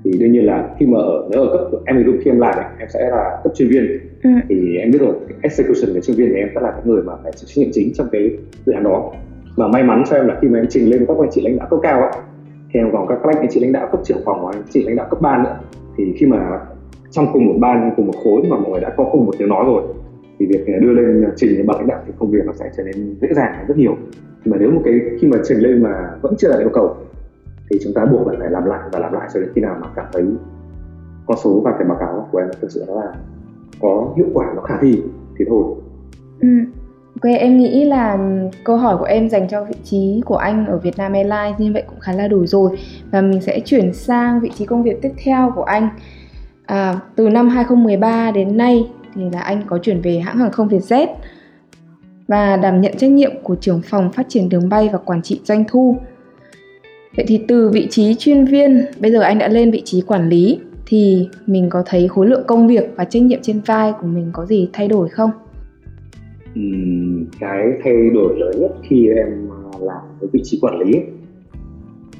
Thì 0.03 0.11
đương 0.19 0.31
nhiên 0.31 0.45
là 0.45 0.75
khi 0.79 0.85
mà 0.85 0.99
ở 0.99 1.27
nếu 1.31 1.41
ở 1.41 1.69
cấp 1.71 1.81
em 1.85 1.97
ví 1.97 2.03
dụ 2.03 2.11
khi 2.23 2.31
em 2.31 2.39
làm 2.39 2.55
em 2.79 2.87
sẽ 2.93 3.09
là 3.09 3.39
cấp 3.43 3.53
chuyên 3.55 3.69
viên. 3.69 3.99
Ừ. 4.23 4.29
thì 4.49 4.77
em 4.77 4.91
biết 4.91 4.99
rồi 5.01 5.13
execution 5.41 5.93
của 5.93 6.01
chuyên 6.01 6.17
viên 6.17 6.29
thì 6.29 6.35
em 6.35 6.49
sẽ 6.55 6.61
là 6.61 6.71
cái 6.71 6.81
người 6.85 7.01
mà 7.01 7.13
phải 7.23 7.31
chịu 7.35 7.47
trách 7.47 7.57
nhiệm 7.57 7.69
chính 7.73 7.93
trong 7.93 8.07
cái 8.11 8.37
dự 8.65 8.73
án 8.73 8.83
đó. 8.83 9.11
Mà 9.57 9.67
may 9.67 9.83
mắn 9.83 10.03
cho 10.09 10.15
em 10.15 10.27
là 10.27 10.37
khi 10.41 10.47
mà 10.47 10.59
em 10.59 10.65
trình 10.69 10.89
lên 10.89 11.05
các 11.07 11.17
anh 11.19 11.29
chị 11.31 11.41
lãnh 11.41 11.57
đạo 11.57 11.67
cấp 11.69 11.79
cao 11.83 12.01
ấy 12.01 12.11
thì 12.73 12.79
em 12.79 12.89
còn 12.91 13.07
các 13.07 13.19
anh 13.23 13.47
chị 13.49 13.59
lãnh 13.59 13.71
đạo 13.71 13.87
cấp 13.91 14.01
trưởng 14.03 14.21
phòng 14.25 14.45
và 14.45 14.51
anh 14.51 14.63
chị 14.69 14.83
lãnh 14.83 14.95
đạo 14.95 15.07
cấp 15.09 15.21
ban 15.21 15.43
nữa. 15.43 15.59
Thì 15.97 16.13
khi 16.17 16.25
mà 16.25 16.59
trong 17.11 17.27
cùng 17.33 17.45
một 17.45 17.55
ban 17.59 17.91
cùng 17.97 18.07
một 18.07 18.13
khối 18.23 18.41
mà 18.49 18.57
mọi 18.57 18.71
người 18.71 18.81
đã 18.81 18.89
có 18.97 19.09
cùng 19.11 19.25
một 19.25 19.33
tiếng 19.37 19.49
nói 19.49 19.63
rồi 19.65 19.83
thì 20.39 20.45
việc 20.45 20.65
đưa 20.81 20.91
lên 20.91 21.25
trình 21.35 21.57
lên 21.57 21.67
ban 21.67 21.77
lãnh 21.77 21.87
đạo 21.87 21.99
thì 22.07 22.13
công 22.19 22.31
việc 22.31 22.45
nó 22.45 22.53
sẽ 22.53 22.69
trở 22.77 22.83
nên 22.83 23.15
dễ 23.21 23.27
dàng 23.33 23.65
rất 23.67 23.77
nhiều. 23.77 23.95
Mà 24.45 24.57
nếu 24.59 24.71
một 24.71 24.81
cái 24.85 24.93
khi 25.19 25.27
mà 25.27 25.37
trình 25.43 25.57
lên 25.57 25.83
mà 25.83 26.09
vẫn 26.21 26.33
chưa 26.37 26.49
đạt 26.49 26.59
yêu 26.59 26.69
cầu 26.73 26.95
thì 27.73 27.79
chúng 27.83 27.93
ta 27.93 28.05
buộc 28.05 28.27
phải 28.27 28.49
làm 28.49 28.65
lại 28.65 28.79
và 28.91 28.99
làm 28.99 29.13
lại 29.13 29.29
cho 29.33 29.39
đến 29.39 29.49
khi 29.55 29.61
nào 29.61 29.77
mà 29.81 29.87
cảm 29.95 30.05
thấy 30.13 30.23
con 31.25 31.37
số 31.43 31.61
và 31.63 31.71
cái 31.79 31.87
báo 31.87 31.97
cáo 31.99 32.27
của 32.31 32.37
em 32.37 32.47
thực 32.61 32.71
sự 32.71 32.85
nó 32.87 32.95
là 32.95 33.13
có 33.81 34.13
hiệu 34.17 34.27
quả 34.33 34.45
nó 34.55 34.61
khả 34.61 34.77
thi 34.81 35.01
thì 35.39 35.45
thôi 35.49 35.63
ừ. 36.41 36.47
Ok, 37.15 37.31
em 37.39 37.57
nghĩ 37.57 37.85
là 37.85 38.17
câu 38.63 38.77
hỏi 38.77 38.97
của 38.97 39.05
em 39.05 39.29
dành 39.29 39.47
cho 39.47 39.63
vị 39.63 39.75
trí 39.83 40.21
của 40.25 40.35
anh 40.35 40.65
ở 40.65 40.77
Vietnam 40.77 41.13
Airlines 41.13 41.59
như 41.59 41.73
vậy 41.73 41.83
cũng 41.87 41.99
khá 41.99 42.13
là 42.13 42.27
đủ 42.27 42.45
rồi 42.45 42.77
và 43.11 43.21
mình 43.21 43.41
sẽ 43.41 43.59
chuyển 43.59 43.93
sang 43.93 44.39
vị 44.39 44.51
trí 44.57 44.65
công 44.65 44.83
việc 44.83 45.01
tiếp 45.01 45.11
theo 45.23 45.51
của 45.55 45.63
anh. 45.63 45.89
À, 46.65 46.99
từ 47.15 47.29
năm 47.29 47.49
2013 47.49 48.31
đến 48.31 48.57
nay 48.57 48.89
thì 49.15 49.21
là 49.33 49.39
anh 49.39 49.61
có 49.67 49.77
chuyển 49.77 50.01
về 50.01 50.19
hãng 50.19 50.37
hàng 50.37 50.51
không 50.51 50.67
Vietjet 50.67 51.07
và 52.27 52.57
đảm 52.57 52.81
nhận 52.81 52.97
trách 52.97 53.11
nhiệm 53.11 53.31
của 53.43 53.55
trưởng 53.55 53.81
phòng 53.81 54.11
phát 54.11 54.25
triển 54.29 54.49
đường 54.49 54.69
bay 54.69 54.89
và 54.93 54.97
quản 54.97 55.21
trị 55.21 55.41
doanh 55.43 55.63
thu. 55.67 55.97
Vậy 57.15 57.25
thì 57.27 57.41
từ 57.47 57.69
vị 57.69 57.87
trí 57.89 58.15
chuyên 58.15 58.45
viên, 58.45 58.85
bây 58.99 59.11
giờ 59.11 59.19
anh 59.19 59.39
đã 59.39 59.47
lên 59.47 59.71
vị 59.71 59.81
trí 59.85 60.01
quản 60.01 60.29
lý 60.29 60.59
thì 60.85 61.29
mình 61.47 61.69
có 61.69 61.83
thấy 61.85 62.07
khối 62.07 62.27
lượng 62.27 62.43
công 62.47 62.67
việc 62.67 62.83
và 62.95 63.05
trách 63.05 63.23
nhiệm 63.23 63.39
trên 63.41 63.61
vai 63.65 63.93
của 64.01 64.07
mình 64.07 64.29
có 64.33 64.45
gì 64.45 64.69
thay 64.73 64.87
đổi 64.87 65.09
không? 65.09 65.31
Ừ, 66.55 66.61
cái 67.39 67.67
thay 67.83 67.93
đổi 68.13 68.39
lớn 68.39 68.61
nhất 68.61 68.71
khi 68.89 69.07
em 69.07 69.49
à, 69.51 69.79
làm 69.79 70.01
với 70.19 70.29
vị 70.33 70.41
trí 70.43 70.59
quản 70.61 70.79
lý 70.79 70.99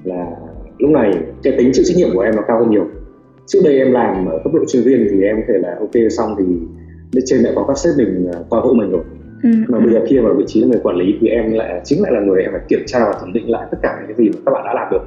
là 0.03 0.25
lúc 0.77 0.91
này 0.91 1.12
cái 1.43 1.53
tính 1.57 1.71
chịu 1.74 1.86
trách 1.88 1.98
nhiệm 1.98 2.10
của 2.13 2.21
em 2.21 2.36
nó 2.36 2.41
cao 2.48 2.60
hơn 2.60 2.69
nhiều 2.69 2.88
trước 3.45 3.60
đây 3.63 3.77
em 3.77 3.91
làm 3.91 4.25
ở 4.25 4.39
cấp 4.43 4.53
độ 4.53 4.60
chuyên 4.67 4.83
viên 4.83 5.07
thì 5.12 5.24
em 5.24 5.36
có 5.36 5.43
thể 5.48 5.60
là 5.60 5.75
ok 5.79 6.12
xong 6.17 6.36
thì 6.38 6.43
bên 7.13 7.24
trên 7.27 7.41
lại 7.41 7.53
có 7.55 7.65
các 7.67 7.77
sếp 7.77 7.93
mình 7.98 8.27
à, 8.33 8.39
coi 8.50 8.62
hộ 8.62 8.74
mình 8.74 8.91
rồi 8.91 9.03
ừ. 9.43 9.50
mà 9.67 9.79
bây 9.79 9.93
giờ 9.93 10.00
khi 10.07 10.19
mà 10.19 10.33
vị 10.33 10.43
trí 10.48 10.63
người 10.63 10.79
quản 10.83 10.95
lý 10.95 11.17
thì 11.21 11.27
em 11.27 11.53
lại 11.53 11.81
chính 11.83 12.03
lại 12.03 12.12
là 12.12 12.19
người 12.19 12.41
em 12.41 12.51
phải 12.51 12.62
kiểm 12.67 12.81
tra 12.86 13.00
và 13.00 13.13
thẩm 13.19 13.33
định 13.33 13.51
lại 13.51 13.67
tất 13.71 13.77
cả 13.81 13.98
những 14.00 14.17
cái 14.17 14.25
gì 14.25 14.29
mà 14.29 14.41
các 14.45 14.51
bạn 14.51 14.63
đã 14.65 14.74
làm 14.74 14.88
được. 14.91 15.01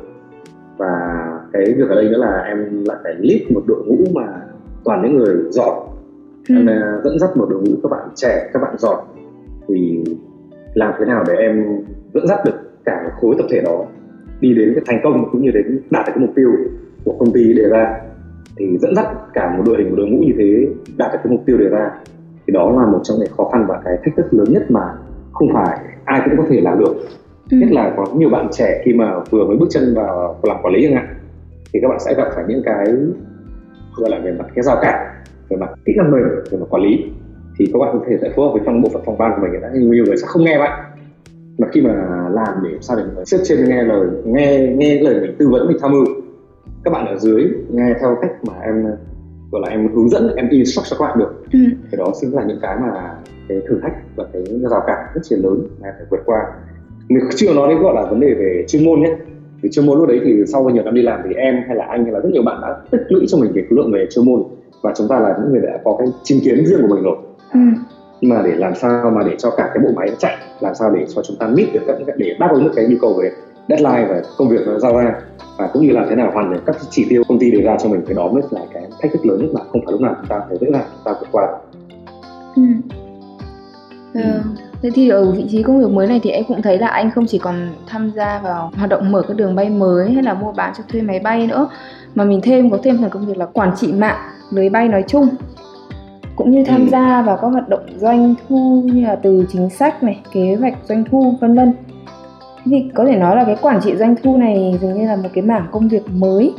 Và 0.76 0.90
cái 1.52 1.64
việc 1.64 1.88
ở 1.88 1.94
đây 1.94 2.08
nữa 2.08 2.18
là 2.18 2.44
em 2.48 2.84
lại 2.84 2.96
phải 3.02 3.14
lead 3.18 3.42
một 3.50 3.62
đội 3.66 3.82
ngũ 3.86 3.96
mà 4.14 4.26
toàn 4.84 5.02
những 5.02 5.16
người 5.16 5.36
giỏi. 5.50 5.74
Ừ. 6.48 6.54
em 6.54 6.66
dẫn 7.04 7.18
dắt 7.18 7.36
một 7.36 7.46
đội 7.50 7.62
ngũ 7.62 7.76
các 7.82 7.88
bạn 7.90 8.08
trẻ 8.14 8.50
các 8.52 8.62
bạn 8.62 8.74
giỏi. 8.78 8.96
Thì 9.68 10.04
làm 10.74 10.94
thế 10.98 11.04
nào 11.04 11.24
để 11.28 11.34
em 11.34 11.64
dẫn 12.14 12.26
dắt 12.26 12.38
được 12.44 12.52
cả 12.84 13.10
khối 13.20 13.34
tập 13.38 13.46
thể 13.50 13.60
đó 13.60 13.86
đi 14.40 14.54
đến 14.54 14.72
cái 14.74 14.84
thành 14.86 15.00
công 15.02 15.28
cũng 15.32 15.42
như 15.42 15.50
đến 15.50 15.80
đạt 15.90 16.06
được 16.06 16.12
cái 16.14 16.26
mục 16.26 16.34
tiêu 16.36 16.50
của 17.04 17.16
công 17.18 17.32
ty 17.32 17.52
đề 17.52 17.68
ra? 17.68 18.00
Thì 18.56 18.78
dẫn 18.78 18.94
dắt 18.96 19.06
cả 19.32 19.56
một 19.56 19.62
đội 19.66 19.76
hình 19.78 19.90
một 19.90 19.96
đội 19.96 20.06
ngũ 20.06 20.18
như 20.18 20.32
thế 20.38 20.68
đạt 20.96 21.12
được 21.12 21.18
cái 21.24 21.32
mục 21.32 21.42
tiêu 21.46 21.58
đề 21.58 21.68
ra 21.68 21.90
thì 22.46 22.52
đó 22.52 22.70
là 22.70 22.86
một 22.86 23.00
trong 23.02 23.18
những 23.18 23.32
khó 23.36 23.48
khăn 23.52 23.66
và 23.68 23.80
cái 23.84 23.98
thách 24.04 24.16
thức 24.16 24.26
lớn 24.30 24.46
nhất 24.50 24.70
mà 24.70 24.94
không 25.32 25.48
phải 25.54 25.78
ai 26.04 26.20
cũng 26.24 26.36
có 26.36 26.44
thể 26.50 26.60
làm 26.60 26.78
được. 26.78 26.94
Ừ. 27.50 27.56
nhất 27.56 27.68
là 27.72 27.94
có 27.96 28.06
nhiều 28.16 28.28
bạn 28.28 28.48
trẻ 28.52 28.82
khi 28.84 28.92
mà 28.92 29.20
vừa 29.30 29.44
mới 29.44 29.56
bước 29.56 29.66
chân 29.70 29.94
vào 29.94 30.38
làm 30.42 30.56
quản 30.62 30.74
lý 30.74 30.82
chẳng 30.82 30.94
hạn 30.94 31.14
thì 31.72 31.80
các 31.82 31.88
bạn 31.88 32.00
sẽ 32.00 32.14
gặp 32.14 32.28
phải 32.34 32.44
những 32.48 32.62
cái 32.64 32.86
gọi 33.96 34.10
là 34.10 34.18
về 34.18 34.32
mặt 34.32 34.46
cái 34.54 34.62
giao 34.62 34.76
cản 34.82 35.14
về 35.48 35.56
mặt 35.56 35.70
kỹ 35.84 35.92
năng 35.96 36.10
mềm 36.10 36.22
về 36.50 36.58
mặt 36.58 36.66
quản 36.70 36.82
lý. 36.82 37.04
Thì 37.58 37.66
các 37.72 37.78
bạn 37.78 37.90
có 37.92 38.04
thể 38.08 38.16
sẽ 38.20 38.30
phối 38.36 38.46
hợp 38.46 38.52
với 38.52 38.62
trong 38.66 38.82
bộ 38.82 38.88
phận 38.92 39.02
phòng 39.06 39.18
ban 39.18 39.32
của 39.36 39.42
mình 39.42 39.60
đã 39.60 39.70
nhiều 39.74 40.04
người 40.04 40.16
sẽ 40.16 40.26
không 40.26 40.44
nghe 40.44 40.58
bạn. 40.58 40.84
Mà 41.58 41.68
khi 41.72 41.80
mà 41.80 41.94
làm 42.30 42.54
để 42.64 42.70
sao 42.80 42.96
để 42.96 43.24
xếp 43.24 43.38
trên 43.44 43.68
nghe 43.68 43.82
lời 43.82 44.06
nghe 44.24 44.74
nghe 44.76 45.00
lời 45.00 45.20
mình 45.20 45.36
tư 45.38 45.48
vấn 45.48 45.68
mình 45.68 45.76
tham 45.80 45.92
mưu 45.92 46.04
các 46.84 46.90
bạn 46.90 47.06
ở 47.06 47.18
dưới 47.18 47.44
nghe 47.70 47.94
theo 48.00 48.16
cách 48.22 48.32
mà 48.46 48.52
em 48.62 48.86
gọi 49.54 49.62
là 49.62 49.68
em 49.68 49.94
hướng 49.94 50.08
dẫn 50.08 50.34
em 50.36 50.48
instruct 50.48 50.86
cho 50.90 50.96
các 50.98 51.04
bạn 51.04 51.18
được. 51.18 51.44
Ừ. 51.52 51.58
thì 51.90 51.98
đó 51.98 52.12
chính 52.20 52.34
là 52.34 52.44
những 52.44 52.58
cái 52.62 52.76
mà 52.80 53.14
cái 53.48 53.60
thử 53.68 53.80
thách 53.82 53.92
và 54.16 54.24
cái 54.32 54.42
rào 54.70 54.82
cản 54.86 54.98
rất 55.14 55.20
là 55.30 55.38
lớn 55.42 55.66
mà 55.82 55.88
phải 55.96 56.06
vượt 56.10 56.20
qua. 56.24 56.38
Mình 57.08 57.24
chưa 57.36 57.54
nói 57.54 57.68
đến 57.68 57.82
gọi 57.82 57.94
là 57.94 58.10
vấn 58.10 58.20
đề 58.20 58.34
về 58.34 58.64
chuyên 58.68 58.84
môn 58.84 59.00
nhé. 59.00 59.16
Vì 59.62 59.70
chuyên 59.70 59.86
môn 59.86 59.98
lúc 59.98 60.08
đấy 60.08 60.20
thì 60.24 60.32
sau 60.46 60.70
nhiều 60.70 60.82
năm 60.82 60.94
đi 60.94 61.02
làm 61.02 61.20
thì 61.24 61.34
em 61.34 61.54
hay 61.66 61.76
là 61.76 61.84
anh 61.84 62.04
hay 62.04 62.12
là 62.12 62.20
rất 62.20 62.28
nhiều 62.32 62.42
bạn 62.42 62.58
đã 62.62 62.76
tích 62.90 63.02
lũy 63.08 63.24
cho 63.28 63.38
mình 63.38 63.50
cái 63.54 63.64
lượng 63.70 63.92
về 63.92 64.06
chuyên 64.10 64.26
môn. 64.26 64.42
Và 64.82 64.92
chúng 64.96 65.08
ta 65.08 65.18
là 65.20 65.34
những 65.40 65.52
người 65.52 65.60
đã 65.60 65.78
có 65.84 65.96
cái 65.98 66.08
chính 66.22 66.40
kiến 66.44 66.66
riêng 66.66 66.82
của 66.82 66.94
mình 66.94 67.04
rồi. 67.04 67.16
Ừ. 67.52 67.60
nhưng 68.20 68.30
mà 68.30 68.42
để 68.44 68.54
làm 68.56 68.74
sao 68.74 69.10
mà 69.10 69.22
để 69.22 69.36
cho 69.38 69.50
cả 69.50 69.70
cái 69.74 69.84
bộ 69.84 69.90
máy 69.96 70.08
nó 70.10 70.16
chạy 70.18 70.36
làm 70.60 70.74
sao 70.74 70.90
để 70.90 71.06
cho 71.14 71.22
chúng 71.22 71.36
ta 71.36 71.46
meet 71.46 71.68
được 71.74 71.80
các 71.86 71.96
để 72.16 72.36
đáp 72.40 72.50
ứng 72.52 72.64
được 72.64 72.72
cái 72.76 72.86
nhu 72.88 72.96
cầu 73.00 73.14
về 73.22 73.30
deadline 73.68 74.06
và 74.08 74.22
công 74.36 74.48
việc 74.48 74.60
nó 74.66 74.78
giao 74.78 74.96
ra 74.96 75.14
và 75.58 75.66
cũng 75.72 75.86
như 75.86 75.92
làm 75.92 76.06
thế 76.10 76.16
nào 76.16 76.30
hoàn 76.34 76.52
thành 76.52 76.62
các 76.66 76.76
chỉ 76.90 77.06
tiêu 77.08 77.22
công 77.28 77.38
ty 77.38 77.50
đề 77.50 77.60
ra 77.60 77.76
cho 77.82 77.88
mình 77.88 78.02
cái 78.06 78.14
đó 78.14 78.28
mới 78.28 78.42
là 78.50 78.60
cái 78.74 78.82
thách 79.02 79.12
thức 79.12 79.26
lớn 79.26 79.38
nhất 79.40 79.50
mà 79.54 79.60
không 79.72 79.80
phải 79.84 79.92
lúc 79.92 80.00
nào 80.00 80.14
chúng 80.16 80.28
ta 80.28 80.40
thấy 80.48 80.58
dễ 80.60 80.66
dàng 80.72 80.84
chúng 80.92 81.04
ta 81.04 81.12
vượt 81.20 81.28
qua 81.32 81.48
ừ. 82.56 82.62
Ừ. 84.14 84.20
Thế 84.82 84.90
thì 84.94 85.08
ở 85.08 85.30
vị 85.30 85.46
trí 85.50 85.62
công 85.62 85.80
việc 85.80 85.90
mới 85.90 86.06
này 86.06 86.20
thì 86.22 86.30
em 86.30 86.44
cũng 86.48 86.62
thấy 86.62 86.78
là 86.78 86.88
anh 86.88 87.10
không 87.10 87.26
chỉ 87.26 87.38
còn 87.38 87.68
tham 87.86 88.12
gia 88.16 88.38
vào 88.38 88.70
hoạt 88.76 88.90
động 88.90 89.12
mở 89.12 89.22
các 89.28 89.36
đường 89.36 89.54
bay 89.54 89.70
mới 89.70 90.10
hay 90.10 90.22
là 90.22 90.34
mua 90.34 90.52
bán 90.52 90.72
cho 90.78 90.84
thuê 90.88 91.02
máy 91.02 91.18
bay 91.18 91.46
nữa 91.46 91.68
mà 92.14 92.24
mình 92.24 92.40
thêm 92.42 92.70
có 92.70 92.78
thêm 92.82 92.98
phần 93.00 93.10
công 93.10 93.26
việc 93.26 93.38
là 93.38 93.46
quản 93.46 93.72
trị 93.76 93.92
mạng 93.92 94.16
lưới 94.50 94.68
bay 94.68 94.88
nói 94.88 95.04
chung 95.08 95.28
cũng 96.36 96.50
như 96.50 96.64
tham 96.64 96.80
ừ. 96.80 96.90
gia 96.90 97.22
vào 97.22 97.38
các 97.42 97.48
hoạt 97.48 97.68
động 97.68 97.86
doanh 97.96 98.34
thu 98.48 98.82
như 98.84 99.04
là 99.04 99.16
từ 99.16 99.46
chính 99.52 99.70
sách 99.70 100.02
này 100.02 100.20
kế 100.32 100.56
hoạch 100.60 100.74
doanh 100.84 101.04
thu 101.10 101.34
vân 101.40 101.54
vân 101.54 101.72
thì 102.64 102.90
có 102.94 103.04
thể 103.04 103.16
nói 103.16 103.36
là 103.36 103.44
cái 103.44 103.56
quản 103.62 103.80
trị 103.80 103.96
doanh 103.96 104.14
thu 104.22 104.36
này 104.36 104.78
dường 104.80 104.98
như 105.00 105.06
là 105.06 105.16
một 105.16 105.28
cái 105.34 105.44
mảng 105.44 105.66
công 105.72 105.88
việc 105.88 106.02
mới. 106.12 106.54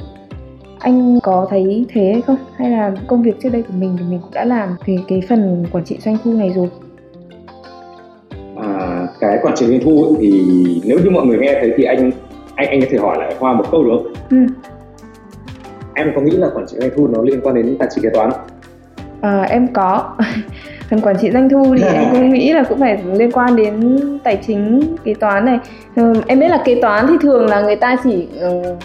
Anh 0.80 1.20
có 1.24 1.48
thấy 1.50 1.86
thế 1.89 2.12
hay 2.13 2.22
không? 2.22 2.38
Hay 2.56 2.70
là 2.70 2.91
công 3.08 3.24
việc 3.24 3.39
trước 3.44 3.50
đây 3.50 3.62
của 3.62 3.74
mình 3.80 3.96
thì 4.00 4.06
mình 4.10 4.20
cũng 4.22 4.32
đã 4.34 4.46
làm 4.46 4.70
về 4.86 4.98
cái 5.08 5.22
phần 5.30 5.65
quản 5.72 5.86
trị 5.86 5.98
doanh 6.00 6.18
thu 6.24 6.34
này 6.34 6.50
rồi? 6.56 6.70
À, 8.58 9.08
cái 9.20 9.38
quản 9.41 9.56
trị 9.56 9.65
doanh 9.68 9.80
thu 9.84 10.15
thì 10.20 10.44
nếu 10.86 11.00
như 11.04 11.10
mọi 11.10 11.26
người 11.26 11.38
nghe 11.38 11.54
thấy 11.62 11.74
thì 11.78 11.84
anh 11.84 12.12
anh 12.56 12.68
anh 12.70 12.82
có 12.82 12.88
thể 12.89 12.98
hỏi 12.98 13.18
lại 13.20 13.36
hoa 13.39 13.54
một 13.54 13.63
câu 13.72 13.84
được 13.84 13.91
không? 14.04 14.13
Ừ. 14.30 14.38
em 15.94 16.12
có 16.15 16.22
nghĩ 16.22 16.32
là 16.32 16.50
quản 16.56 16.65
trị 16.68 16.78
doanh 16.80 16.89
thu 16.96 17.08
nó 17.08 17.22
liên 17.22 17.39
quan 17.44 17.56
đến 17.56 17.76
tài 17.80 17.88
chính 17.96 18.04
kế 18.04 18.10
toán 18.13 18.30
À, 19.22 19.41
em 19.41 19.68
có 19.74 20.15
phần 20.89 21.02
quản 21.02 21.17
trị 21.21 21.32
doanh 21.32 21.50
thu 21.50 21.76
thì 21.78 21.84
em 21.84 22.04
cũng 22.12 22.34
nghĩ 22.34 22.54
là 22.54 22.63
cũng 22.63 22.80
phải 22.80 22.98
liên 23.13 23.32
quan 23.32 23.56
đến 23.56 23.98
tài 24.24 24.38
chính 24.48 24.95
kế 25.04 25.13
toán 25.13 25.45
này. 25.45 25.60
Ừ, 25.95 26.13
em 26.28 26.39
biết 26.39 26.48
là 26.48 26.62
kế 26.65 26.82
toán 26.82 27.08
thì 27.08 27.13
thường 27.21 27.45
là 27.45 27.62
người 27.62 27.76
ta 27.76 27.95
chỉ 28.04 28.28
uh, 28.48 28.78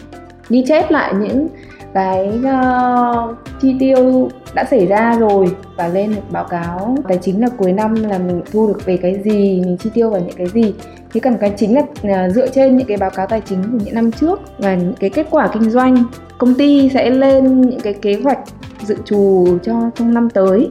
ghi 0.48 0.64
chép 0.68 0.90
lại 0.90 1.14
những 1.20 1.48
cái 1.94 2.32
uh, 2.38 3.36
chi 3.60 3.76
tiêu 3.80 4.28
đã 4.54 4.64
xảy 4.64 4.86
ra 4.86 5.16
rồi 5.18 5.46
và 5.76 5.88
lên 5.88 6.10
được 6.14 6.22
báo 6.30 6.44
cáo 6.44 6.96
tài 7.08 7.18
chính 7.22 7.40
là 7.40 7.48
cuối 7.58 7.72
năm 7.72 7.94
là 7.94 8.18
mình 8.18 8.42
thu 8.52 8.66
được 8.66 8.86
về 8.86 8.96
cái 8.96 9.20
gì 9.24 9.62
mình 9.64 9.76
chi 9.76 9.90
tiêu 9.94 10.10
vào 10.10 10.20
những 10.20 10.36
cái 10.36 10.46
gì. 10.46 10.74
Thế 11.12 11.20
còn 11.20 11.36
cái 11.40 11.52
chính 11.56 11.78
là 12.02 12.28
dựa 12.28 12.48
trên 12.48 12.76
những 12.76 12.86
cái 12.86 12.96
báo 12.96 13.10
cáo 13.10 13.26
tài 13.26 13.40
chính 13.40 13.62
của 13.62 13.78
những 13.84 13.94
năm 13.94 14.12
trước 14.12 14.40
và 14.58 14.74
những 14.74 14.94
cái 15.00 15.10
kết 15.10 15.26
quả 15.30 15.48
kinh 15.52 15.70
doanh 15.70 16.04
công 16.38 16.54
ty 16.54 16.90
sẽ 16.94 17.10
lên 17.10 17.60
những 17.60 17.80
cái 17.80 17.92
kế 17.92 18.20
hoạch 18.24 18.38
dự 18.82 18.96
trù 19.04 19.46
cho 19.62 19.90
trong 19.94 20.14
năm 20.14 20.30
tới 20.30 20.70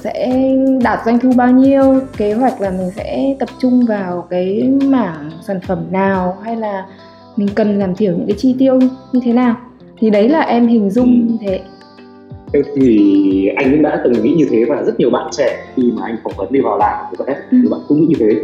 sẽ 0.00 0.46
đạt 0.82 0.98
doanh 1.06 1.18
thu 1.18 1.30
bao 1.36 1.50
nhiêu? 1.50 2.00
Kế 2.16 2.32
hoạch 2.32 2.60
là 2.60 2.70
mình 2.70 2.90
sẽ 2.96 3.36
tập 3.38 3.48
trung 3.60 3.86
vào 3.88 4.26
cái 4.30 4.70
mảng 4.84 5.30
sản 5.46 5.60
phẩm 5.60 5.78
nào? 5.90 6.36
Hay 6.42 6.56
là 6.56 6.86
mình 7.36 7.48
cần 7.54 7.78
giảm 7.78 7.94
thiểu 7.94 8.12
những 8.12 8.26
cái 8.26 8.36
chi 8.38 8.56
tiêu 8.58 8.78
như 9.12 9.20
thế 9.24 9.32
nào? 9.32 9.56
Thì 9.98 10.10
đấy 10.10 10.28
là 10.28 10.40
em 10.40 10.66
hình 10.66 10.90
dung 10.90 11.26
như 11.26 11.36
thế. 11.40 11.60
Thì 12.76 13.48
anh 13.56 13.70
cũng 13.70 13.82
đã 13.82 14.00
từng 14.04 14.22
nghĩ 14.22 14.34
như 14.34 14.46
thế 14.50 14.64
và 14.64 14.82
rất 14.82 15.00
nhiều 15.00 15.10
bạn 15.10 15.28
trẻ 15.32 15.66
khi 15.76 15.92
mà 15.96 16.02
anh 16.04 16.16
phỏng 16.24 16.32
vấn 16.36 16.52
đi 16.52 16.60
vào 16.60 16.78
làm 16.78 17.04
thì 17.10 17.16
có 17.18 17.24
thể 17.28 17.34
ừ. 17.50 17.58
bạn 17.70 17.80
cũng 17.88 18.00
nghĩ 18.00 18.06
như 18.06 18.16
thế. 18.18 18.40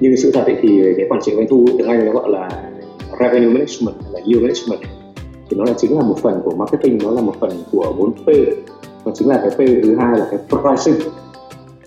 Nhưng 0.00 0.16
sự 0.16 0.30
thật 0.34 0.44
thì 0.46 0.82
cái 0.96 1.06
quản 1.08 1.20
trị 1.22 1.32
doanh 1.36 1.46
thu 1.50 1.66
tiếng 1.78 1.88
anh 1.88 2.06
nó 2.06 2.12
gọi 2.12 2.30
là 2.30 2.48
revenue 3.20 3.48
management 3.48 3.96
là 4.12 4.20
yield 4.24 4.42
management. 4.42 4.80
Thì 5.50 5.56
nó 5.56 5.64
là 5.64 5.72
chính 5.76 5.96
là 5.98 6.02
một 6.02 6.18
phần 6.22 6.40
của 6.44 6.54
marketing 6.56 6.98
nó 7.02 7.10
là 7.10 7.20
một 7.20 7.34
phần 7.40 7.50
của 7.72 7.94
4P 7.98 8.44
nó 9.04 9.12
chính 9.14 9.28
là 9.28 9.40
cái 9.42 9.50
P 9.50 9.82
thứ 9.82 9.96
hai 10.00 10.18
là 10.18 10.26
cái 10.30 10.40
pricing 10.48 11.10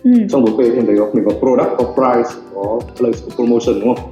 ừ. 0.03 0.11
trong 0.29 0.45
4P 0.45 0.57
thì 0.57 0.81
mình 0.81 0.97
có, 0.99 1.07
mình 1.13 1.25
có 1.25 1.31
product 1.39 1.77
có 1.77 1.83
price 1.83 2.29
có 2.55 2.79
place 2.97 3.19
có 3.25 3.31
promotion 3.35 3.79
đúng 3.79 3.95
không 3.95 4.05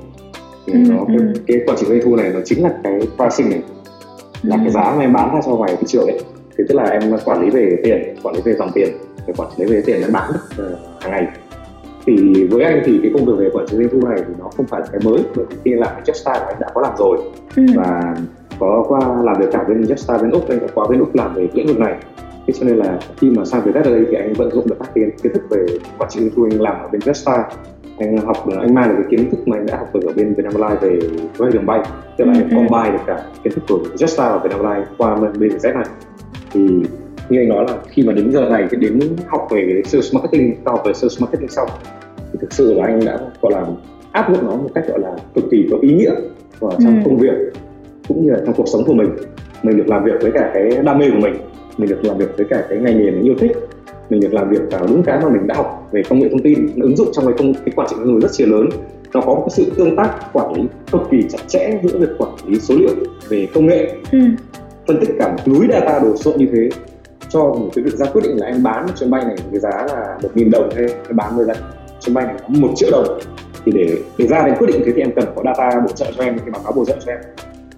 thì 0.65 0.74
ừ, 0.74 0.80
nó 0.89 1.06
cái, 1.08 1.18
ừ. 1.18 1.34
cái 1.48 1.58
quản 1.68 1.78
trị 1.78 1.86
doanh 1.89 2.00
thu 2.04 2.15
này 2.15 2.32
nó 2.34 2.39
chính 2.46 2.63
là 2.63 2.74
cái 2.84 3.00
pricing 3.18 3.50
này 3.50 3.62
là 4.44 4.56
ừ. 4.56 4.60
cái 4.63 4.72
giá 4.72 4.94
mà 4.96 5.02
em 5.02 5.13
bán 5.13 5.34
ra 5.34 5.41
cho 5.46 5.52
ngoài 5.52 5.76
thị 5.80 5.88
trường 5.88 6.08
ấy 6.08 6.20
thì 6.58 6.63
tức 6.70 6.76
là 6.76 6.84
em 6.84 7.02
quản 7.26 7.41
lý 7.41 7.50
về 7.50 7.78
tiền 7.84 8.15
quản 8.24 8.36
lý 8.36 8.41
về 8.41 8.54
dòng 8.54 8.72
tiền 8.74 8.89
để 9.28 9.34
quản 9.38 9.50
lý 9.58 9.65
về 9.65 9.82
tiền 9.86 10.02
em 10.02 10.12
bán 10.13 10.32
uh, 10.32 10.80
hàng 11.00 11.12
ngày 11.12 11.28
thì 12.06 12.44
với 12.52 12.63
anh 12.63 12.82
thì 12.86 13.00
cái 13.02 13.12
công 13.13 13.26
việc 13.26 13.34
về 13.38 13.50
quản 13.54 13.65
trị 13.68 13.78
doanh 13.78 13.89
thu 13.89 14.08
này 14.08 14.18
thì 14.28 14.34
nó 14.39 14.50
không 14.58 14.65
phải 14.65 14.82
là 14.82 14.88
cái 14.91 15.02
mới 15.04 15.24
bởi 15.36 15.46
vì 15.50 15.56
khi 15.65 15.72
làm 15.74 15.89
cái 15.94 16.04
Jetstar 16.06 16.46
anh 16.46 16.56
đã 16.60 16.68
có 16.74 16.82
làm 16.82 16.94
rồi 16.98 17.18
ừ. 17.56 17.63
và 17.76 18.15
có 18.60 18.86
qua 18.88 19.00
làm 19.24 19.36
việc 19.39 19.48
cả 19.52 19.63
bên 19.68 19.82
Jetstar 19.82 20.22
bên 20.22 20.32
úc 20.32 20.50
anh 20.50 20.60
có 20.60 20.68
qua 20.74 20.86
bên 20.89 21.00
úc 21.00 21.15
làm 21.15 21.36
về 21.36 21.48
lĩnh 21.54 21.68
vực 21.68 21.80
này 21.80 21.96
thế 22.48 22.54
cho 22.60 22.66
nên 22.66 22.78
là 22.78 23.00
khi 23.18 23.30
mà 23.30 23.46
sang 23.46 23.62
Vietjet 23.62 23.84
ở 23.84 23.92
đây 23.92 24.06
thì 24.12 24.18
anh 24.18 24.34
vận 24.34 24.52
dụng 24.52 24.68
được 24.68 24.76
các 24.80 24.96
kiến 24.96 25.10
kiến 25.24 25.34
thức 25.34 25.44
về 25.50 25.66
quản 25.98 26.10
trị 26.10 26.20
doanh 26.20 26.30
thu 26.36 26.48
anh 26.52 26.62
làm 26.62 26.76
ở 26.82 26.88
bên 26.92 27.02
Jetstar. 27.02 27.44
Anh 27.98 28.18
học 28.18 28.38
anh 28.60 28.74
mang 28.74 28.90
được 28.90 28.96
cái 28.98 29.06
kiến 29.12 29.32
thức 29.32 29.48
mà 29.48 29.58
anh 29.58 29.66
đã 29.66 29.78
học 29.78 29.96
được 29.96 30.02
ở 30.06 30.14
bên 30.16 30.34
Vietnam 30.34 30.62
Airlines 30.62 30.82
về 30.82 31.18
với 31.38 31.52
đường 31.52 31.66
bay. 31.66 31.80
Tức 32.18 32.26
là 32.26 32.34
ừ, 32.34 32.40
anh 32.40 32.50
ừ. 32.50 32.56
combine 32.56 32.98
được 32.98 33.04
cả 33.08 33.26
kiến 33.44 33.54
thức 33.54 33.64
của 33.68 33.80
Jetstar 33.96 34.32
và 34.32 34.38
Vietnam 34.38 34.66
Airlines 34.66 34.90
qua 34.98 35.16
bên 35.16 35.32
BZ 35.32 35.74
này. 35.74 35.86
Thì 36.52 36.70
như 37.30 37.40
anh 37.40 37.50
nói 37.50 37.66
là 37.68 37.78
khi 37.88 38.04
mà 38.04 38.14
đến 38.14 38.32
giờ 38.32 38.50
này 38.50 38.68
thì 38.72 38.78
đến 38.78 39.00
học 39.28 39.48
về 39.52 39.82
sales 39.86 40.14
marketing 40.14 40.56
học 40.66 40.82
về 40.86 40.94
sales 40.94 41.22
marketing 41.22 41.50
xong 41.50 41.70
thì 42.34 42.40
thực 42.42 42.54
sự 42.54 42.74
là 42.74 42.86
anh 42.86 43.06
đã 43.06 43.20
gọi 43.42 43.52
là 43.52 43.66
áp 44.12 44.30
dụng 44.30 44.46
nó 44.46 44.56
một 44.56 44.70
cách 44.76 44.84
gọi 44.88 45.00
là 45.00 45.16
cực 45.36 45.44
kỳ 45.52 45.68
có 45.72 45.78
ý 45.82 45.94
nghĩa 45.94 46.12
vào 46.60 46.72
trong 46.84 46.96
ừ. 46.96 47.02
công 47.06 47.18
việc 47.18 47.34
cũng 48.08 48.26
như 48.26 48.32
là 48.32 48.40
trong 48.46 48.56
cuộc 48.56 48.68
sống 48.68 48.84
của 48.86 48.94
mình. 48.94 49.10
Mình 49.64 49.78
được 49.78 49.88
làm 49.88 50.04
việc 50.04 50.22
với 50.22 50.32
cả 50.32 50.52
cái 50.54 50.70
đam 50.84 51.00
mê 51.00 51.10
của 51.10 51.20
mình 51.20 51.34
mình 51.78 51.90
được 51.90 52.00
làm 52.04 52.18
việc 52.18 52.38
với 52.38 52.46
cả 52.50 52.66
cái 52.70 52.80
ngành 52.80 52.98
nghề 52.98 53.12
mình 53.12 53.24
yêu 53.24 53.36
thích. 53.40 53.52
Mình 54.10 54.20
được 54.20 54.34
làm 54.34 54.50
việc 54.50 54.62
vào 54.72 54.88
đúng 54.88 55.04
cái 55.04 55.20
mà 55.24 55.30
mình 55.30 55.48
đã 55.48 55.56
học 55.56 55.90
về 55.92 56.04
công 56.10 56.20
nghệ 56.20 56.30
thông 56.30 56.42
tin. 56.42 56.82
Ứng 56.82 56.96
dụng 56.98 57.08
trong 57.14 57.26
cái 57.26 57.34
công 57.38 57.54
cái 57.54 57.74
quản 57.76 57.88
trị 57.90 57.96
con 58.00 58.12
người 58.12 58.22
rất 58.22 58.32
là 58.40 58.58
lớn. 58.58 58.70
Nó 59.14 59.22
có 59.22 59.34
một 59.34 59.48
sự 59.50 59.72
tương 59.78 59.96
tác 59.96 60.34
quản 60.34 60.54
lý 60.54 60.64
cực 60.92 61.02
kỳ 61.12 61.24
chặt 61.30 61.40
chẽ 61.48 61.80
giữa 61.84 62.00
việc 62.00 62.10
quản 62.18 62.32
lý 62.48 62.60
số 62.60 62.76
liệu 62.80 62.90
về 63.30 63.48
công 63.54 63.68
nghệ 63.68 63.92
ừ. 64.12 64.20
phân 64.88 65.00
tích 65.00 65.10
cả 65.20 65.28
một 65.28 65.48
núi 65.48 65.68
data 65.72 66.00
đồ 66.00 66.18
sộ 66.18 66.34
như 66.38 66.48
thế. 66.54 66.70
Cho 67.30 67.40
một 67.40 67.70
cái 67.76 67.84
việc 67.84 67.94
ra 67.94 68.06
quyết 68.06 68.22
định 68.24 68.38
là 68.40 68.48
em 68.48 68.64
bán 68.64 68.86
một 68.86 68.92
chuyến 69.00 69.12
bay 69.12 69.24
này 69.26 69.36
với 69.52 69.60
giá 69.60 69.70
là 69.70 70.18
một 70.24 70.30
nghìn 70.36 70.52
đồng 70.52 70.70
hay 70.76 70.86
bán 71.10 71.38
với 71.38 71.46
giá 71.46 71.54
chuyến 72.00 72.14
bay 72.14 72.26
này 72.26 72.36
một 72.48 72.70
triệu 72.76 72.90
đồng. 72.92 73.20
Thì 73.66 73.72
để 73.72 73.98
để 74.18 74.28
ra 74.28 74.44
đến 74.46 74.56
quyết 74.60 74.68
định 74.68 74.82
thế 74.86 74.92
thì 74.96 75.02
em 75.02 75.12
cần 75.16 75.26
có 75.36 75.42
data 75.46 75.80
bổ 75.80 75.92
trợ 75.92 76.06
cho 76.18 76.24
em 76.24 76.40
cái 76.40 76.50
báo 76.52 76.62
cáo 76.64 76.74
bổ 76.76 76.86
trợ 76.86 76.96
cho 77.06 77.12
em. 77.12 77.20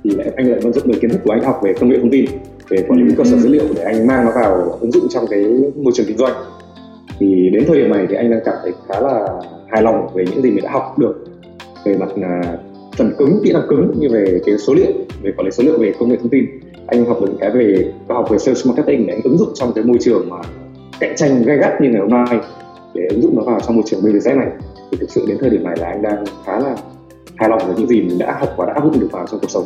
Thì 0.03 0.09
lại 0.09 0.31
anh 0.35 0.51
lại 0.51 0.59
vận 0.59 0.73
dụng 0.73 0.87
được 0.87 0.97
kiến 1.01 1.11
thức 1.11 1.19
của 1.25 1.31
anh 1.31 1.43
học 1.43 1.59
về 1.63 1.73
công 1.79 1.89
nghệ 1.89 1.97
thông 1.99 2.11
tin 2.11 2.25
về 2.69 2.77
quản 2.87 3.07
lý 3.07 3.15
cơ 3.15 3.23
sở 3.23 3.37
dữ 3.37 3.49
liệu 3.49 3.63
để 3.75 3.81
anh 3.81 4.07
mang 4.07 4.25
nó 4.25 4.31
vào 4.31 4.77
ứng 4.81 4.91
dụng 4.91 5.07
trong 5.09 5.27
cái 5.29 5.43
môi 5.75 5.93
trường 5.93 6.05
kinh 6.05 6.17
doanh. 6.17 6.33
Thì 7.19 7.49
đến 7.53 7.63
thời 7.67 7.77
điểm 7.77 7.91
này 7.91 8.05
thì 8.09 8.15
anh 8.15 8.31
đang 8.31 8.39
cảm 8.45 8.55
thấy 8.63 8.73
khá 8.87 8.99
là 8.99 9.27
hài 9.67 9.83
lòng 9.83 10.07
về 10.13 10.25
những 10.29 10.41
gì 10.41 10.51
mình 10.51 10.63
đã 10.63 10.71
học 10.71 10.99
được 10.99 11.25
về 11.85 11.97
mặt 11.97 12.09
là 12.15 12.57
phần 12.97 13.13
cứng, 13.17 13.39
kỹ 13.43 13.53
năng 13.53 13.67
cứng 13.69 13.91
như 13.99 14.07
về 14.11 14.39
cái 14.45 14.57
số 14.57 14.73
liệu, 14.73 14.91
về 15.21 15.31
quản 15.37 15.45
lý 15.45 15.51
số 15.51 15.63
liệu 15.63 15.77
về 15.79 15.93
công 15.99 16.09
nghệ 16.09 16.15
thông 16.15 16.29
tin. 16.29 16.45
Anh 16.87 17.05
học 17.05 17.17
được 17.21 17.31
cái 17.39 17.51
về 17.51 17.91
học 18.07 18.29
về 18.29 18.37
sales 18.37 18.67
marketing 18.67 19.07
để 19.07 19.13
anh 19.13 19.21
ứng 19.23 19.37
dụng 19.37 19.49
trong 19.53 19.71
cái 19.75 19.83
môi 19.83 19.97
trường 19.99 20.29
mà 20.29 20.37
cạnh 20.99 21.13
tranh 21.15 21.43
gay 21.45 21.57
gắt 21.57 21.81
như 21.81 21.89
ngày 21.89 22.01
hôm 22.01 22.09
nay 22.09 22.39
để 22.93 23.07
ứng 23.09 23.21
dụng 23.21 23.35
nó 23.35 23.43
vào 23.43 23.59
trong 23.59 23.75
môi 23.75 23.83
trường 23.87 24.01
BDZ 24.01 24.37
này. 24.37 24.47
Thì 24.91 24.97
thực 24.97 25.11
sự 25.11 25.25
đến 25.27 25.37
thời 25.39 25.49
điểm 25.49 25.63
này 25.63 25.75
là 25.79 25.87
anh 25.87 26.01
đang 26.01 26.23
khá 26.45 26.59
là 26.59 26.75
hài 27.35 27.49
lòng 27.49 27.59
với 27.67 27.75
những 27.77 27.87
gì 27.87 28.01
mình 28.01 28.17
đã 28.17 28.37
học 28.39 28.49
và 28.57 28.65
đã 28.65 28.73
áp 28.73 28.83
dụng 28.83 28.99
được 28.99 29.09
vào 29.11 29.25
trong 29.31 29.39
cuộc 29.39 29.49
sống. 29.49 29.65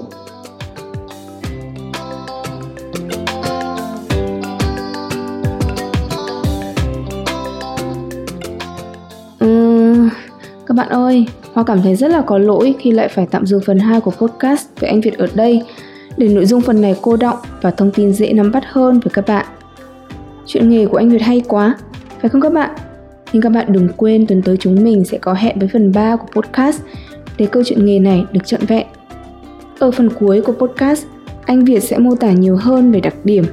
Các 10.72 10.76
bạn 10.76 10.90
ơi, 10.90 11.26
Hoa 11.54 11.64
cảm 11.64 11.82
thấy 11.82 11.96
rất 11.96 12.08
là 12.08 12.22
có 12.22 12.38
lỗi 12.38 12.76
khi 12.80 12.92
lại 12.92 13.08
phải 13.08 13.28
tạm 13.32 13.46
dừng 13.46 13.62
phần 13.66 13.80
2 13.80 14.02
của 14.02 14.12
podcast 14.12 14.68
với 14.80 14.90
anh 14.90 15.02
Việt 15.02 15.18
ở 15.18 15.28
đây 15.34 15.62
để 16.18 16.28
nội 16.28 16.46
dung 16.46 16.62
phần 16.62 16.82
này 16.82 16.96
cô 17.02 17.18
động 17.18 17.38
và 17.62 17.72
thông 17.72 17.92
tin 17.92 18.14
dễ 18.14 18.34
nắm 18.34 18.52
bắt 18.52 18.64
hơn 18.68 19.00
với 19.00 19.12
các 19.14 19.28
bạn. 19.28 19.46
Chuyện 20.46 20.70
nghề 20.70 20.86
của 20.86 20.98
anh 20.98 21.10
Việt 21.10 21.22
hay 21.22 21.42
quá, 21.48 21.76
phải 22.22 22.30
không 22.30 22.42
các 22.42 22.54
bạn? 22.54 22.70
Nhưng 23.34 23.42
các 23.42 23.50
bạn 23.50 23.74
đừng 23.74 23.90
quên 23.98 24.28
tuần 24.28 24.42
tới 24.42 24.58
chúng 24.58 24.84
mình 24.84 25.06
sẽ 25.06 25.18
có 25.18 25.34
hẹn 25.34 25.60
với 25.60 25.70
phần 25.74 25.92
3 25.92 26.16
của 26.16 26.42
podcast 26.42 26.82
để 27.38 27.46
câu 27.46 27.64
chuyện 27.66 27.86
nghề 27.86 28.00
này 28.00 28.26
được 28.32 28.42
trọn 28.46 28.62
vẹn. 28.68 28.88
Ở 29.80 29.92
phần 29.92 30.10
cuối 30.10 30.42
của 30.42 30.54
podcast, 30.54 31.06
anh 31.46 31.66
Việt 31.66 31.84
sẽ 31.84 31.98
mô 31.98 32.16
tả 32.16 32.32
nhiều 32.32 32.56
hơn 32.56 32.92
về 32.92 33.00
đặc 33.00 33.16
điểm, 33.24 33.44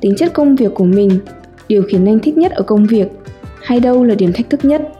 tính 0.00 0.14
chất 0.16 0.32
công 0.32 0.56
việc 0.56 0.74
của 0.74 0.84
mình, 0.84 1.18
điều 1.68 1.82
khiến 1.82 2.08
anh 2.08 2.18
thích 2.18 2.36
nhất 2.36 2.52
ở 2.52 2.62
công 2.62 2.86
việc, 2.86 3.08
hay 3.62 3.80
đâu 3.80 4.04
là 4.04 4.14
điểm 4.14 4.32
thách 4.32 4.50
thức 4.50 4.64
nhất 4.64 4.90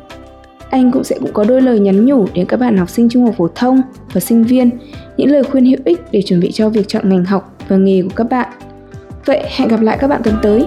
anh 0.74 0.90
cũng 0.90 1.04
sẽ 1.04 1.18
cũng 1.20 1.32
có 1.32 1.44
đôi 1.44 1.62
lời 1.62 1.78
nhắn 1.78 2.06
nhủ 2.06 2.26
đến 2.34 2.46
các 2.46 2.56
bạn 2.56 2.76
học 2.76 2.90
sinh 2.90 3.08
trung 3.08 3.24
học 3.24 3.34
phổ 3.38 3.48
thông 3.54 3.82
và 4.12 4.20
sinh 4.20 4.44
viên, 4.44 4.70
những 5.16 5.30
lời 5.30 5.42
khuyên 5.44 5.64
hữu 5.64 5.78
ích 5.84 6.00
để 6.10 6.22
chuẩn 6.22 6.40
bị 6.40 6.52
cho 6.52 6.68
việc 6.68 6.88
chọn 6.88 7.08
ngành 7.08 7.24
học 7.24 7.56
và 7.68 7.76
nghề 7.76 8.02
của 8.02 8.14
các 8.16 8.30
bạn. 8.30 8.48
Vậy 9.26 9.42
hẹn 9.56 9.68
gặp 9.68 9.80
lại 9.80 9.98
các 10.00 10.08
bạn 10.08 10.20
tuần 10.24 10.36
tới. 10.42 10.66